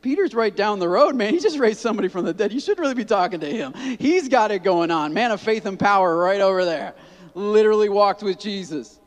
[0.02, 1.34] Peter's right down the road, man.
[1.34, 2.52] He just raised somebody from the dead.
[2.52, 3.74] You should really be talking to him.
[4.00, 5.14] He's got it going on.
[5.14, 6.96] Man of faith and power right over there.
[7.36, 9.00] Literally walked with Jesus.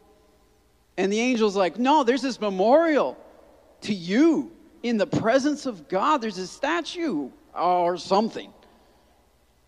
[0.96, 3.16] And the angel's like, No, there's this memorial
[3.82, 6.18] to you in the presence of God.
[6.18, 8.52] There's a statue or something.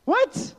[0.05, 0.55] What?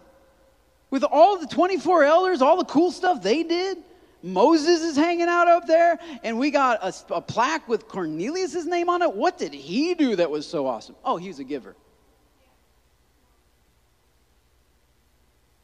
[0.90, 3.78] With all the 24 elders, all the cool stuff they did?
[4.24, 8.90] Moses is hanging out up there, and we got a, a plaque with Cornelius' name
[8.90, 9.14] on it.
[9.14, 10.96] What did he do that was so awesome?
[11.06, 11.76] Oh, he's a giver.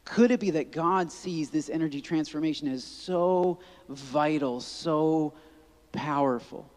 [0.04, 5.32] Could it be that God sees this energy transformation as so vital, so
[5.92, 6.70] powerful,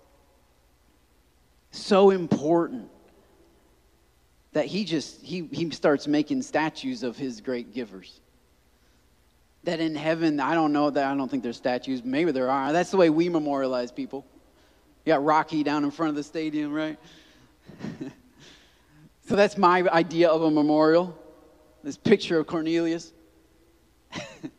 [1.71, 2.89] so important
[4.53, 8.21] that he just he, he starts making statues of his great givers?
[9.65, 12.05] That in heaven, I don't know that I don't think there's statues.
[12.05, 12.71] Maybe there are.
[12.71, 14.25] That's the way we memorialize people.
[15.03, 16.97] You got Rocky down in front of the stadium, right?
[19.27, 21.17] so that's my idea of a memorial.
[21.83, 23.11] This picture of Cornelius.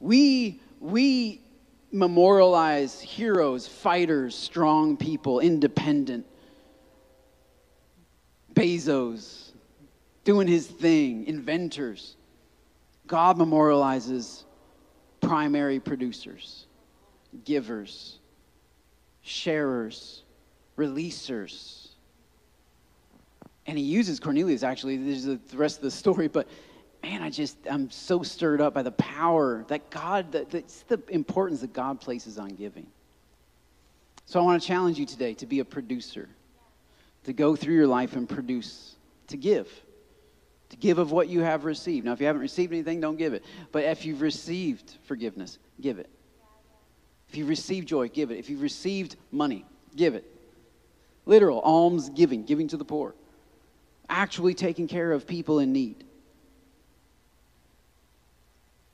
[0.00, 1.40] we, we
[1.90, 6.26] memorialize heroes, fighters, strong people, independent.
[8.54, 9.52] Bezos
[10.24, 12.16] doing his thing, inventors.
[13.06, 14.44] God memorializes
[15.20, 16.66] primary producers,
[17.44, 18.18] givers,
[19.22, 20.22] sharers,
[20.76, 21.88] releasers.
[23.66, 24.96] And he uses Cornelius, actually.
[24.96, 26.46] There's the rest of the story, but
[27.02, 31.00] man, I just, I'm so stirred up by the power that God, that, that's the
[31.08, 32.86] importance that God places on giving.
[34.26, 36.28] So I want to challenge you today to be a producer,
[37.24, 38.96] to go through your life and produce,
[39.28, 39.68] to give,
[40.70, 42.04] to give of what you have received.
[42.04, 43.44] Now, if you haven't received anything, don't give it.
[43.72, 46.10] But if you've received forgiveness, give it.
[47.28, 48.38] If you've received joy, give it.
[48.38, 49.64] If you've received money,
[49.96, 50.24] give it.
[51.26, 53.14] Literal alms giving, giving to the poor,
[54.08, 56.04] actually taking care of people in need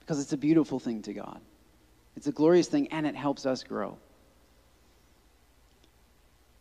[0.04, 1.40] because it's a beautiful thing to God.
[2.16, 3.96] It's a glorious thing, and it helps us grow.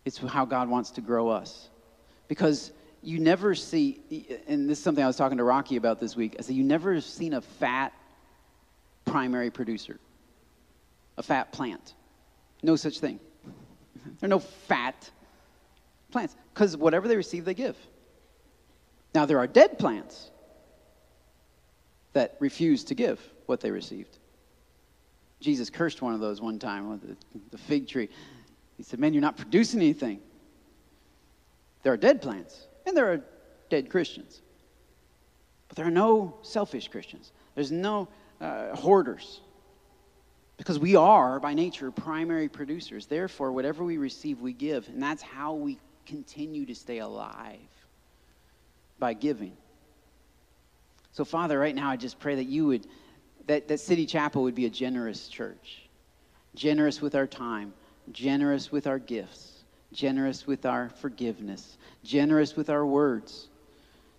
[0.06, 1.70] It's how God wants to grow us.
[2.28, 2.72] Because
[3.02, 4.00] you never see,
[4.48, 6.38] and this is something I was talking to Rocky about this week.
[6.40, 7.94] I said, You never seen a fat
[9.06, 10.00] primary producer,
[11.18, 11.94] a fat plant.
[12.62, 13.20] No such thing.
[14.20, 15.10] There are no fat
[16.12, 17.78] plants, because whatever they receive, they give.
[19.14, 20.30] Now, there are dead plants
[22.14, 24.18] that refuse to give what they received.
[25.40, 27.18] Jesus cursed one of those one time with
[27.52, 28.10] the, fig tree.
[28.78, 30.20] He said, Man, you're not producing anything.
[31.84, 33.22] There are dead plants, and there are
[33.70, 34.42] dead Christians.
[35.68, 37.34] But there are no selfish Christians.
[37.56, 38.08] There's no
[38.40, 39.42] uh, hoarders.
[40.58, 43.06] Because we are, by nature, primary producers.
[43.06, 44.88] Therefore, whatever we receive, we give.
[44.88, 47.60] And that's how we continue to stay alive
[49.00, 49.58] by giving.
[51.12, 52.88] So, Father, right now, I just pray that you would
[53.48, 55.84] that, that City Chapel would be a generous church,
[56.56, 57.74] generous with our time,
[58.12, 63.50] generous with our gifts, generous with our forgiveness, generous with our words,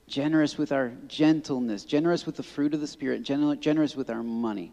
[0.06, 4.72] generous with our gentleness, generous with the fruit of the Spirit, generous with our money,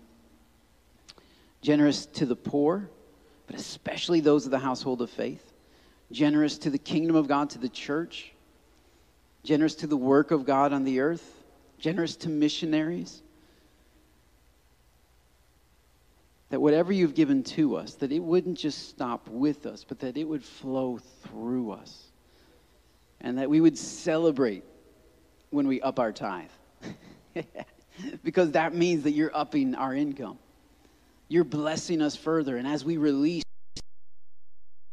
[1.62, 2.90] generous to the poor,
[3.48, 5.54] but especially those of the household of faith,
[6.12, 8.34] generous to the kingdom of God, to the church,
[9.44, 11.44] generous to the work of God on the earth,
[11.80, 13.24] generous to missionaries
[16.52, 20.18] that whatever you've given to us, that it wouldn't just stop with us, but that
[20.18, 22.12] it would flow through us.
[23.22, 24.64] And that we would celebrate
[25.50, 26.50] when we up our tithe.
[28.24, 30.38] because that means that you're upping our income.
[31.30, 32.58] You're blessing us further.
[32.58, 33.44] And as we release,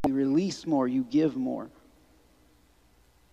[0.04, 1.70] we release more, you give more.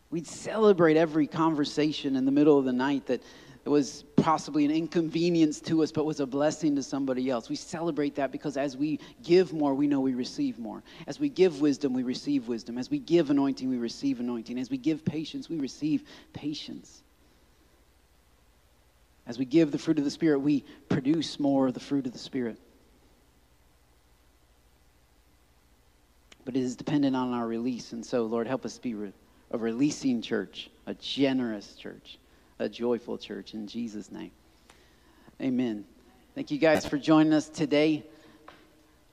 [0.10, 3.22] We'd celebrate every conversation in the middle of the night that
[3.66, 7.50] it was possibly an inconvenience to us, but was a blessing to somebody else.
[7.50, 10.84] We celebrate that because as we give more, we know we receive more.
[11.08, 12.78] As we give wisdom, we receive wisdom.
[12.78, 14.60] As we give anointing, we receive anointing.
[14.60, 17.02] As we give patience, we receive patience.
[19.26, 22.14] As we give the fruit of the Spirit, we produce more of the fruit of
[22.14, 22.60] the Spirit.
[26.46, 27.94] But it is dependent on our release.
[27.94, 28.96] And so, Lord, help us be
[29.50, 32.20] a releasing church, a generous church
[32.60, 34.32] a joyful church in Jesus' name.
[35.42, 35.86] Amen.
[36.34, 38.04] Thank you guys for joining us today.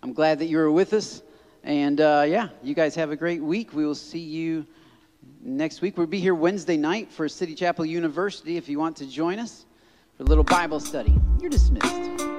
[0.02, 1.22] I'm glad that you were with us.
[1.64, 3.72] And uh, yeah, you guys have a great week.
[3.72, 4.66] We will see you
[5.40, 5.96] next week.
[5.96, 9.66] We'll be here Wednesday night for City Chapel University if you want to join us
[10.16, 11.14] for a little Bible study.
[11.40, 12.31] You're dismissed.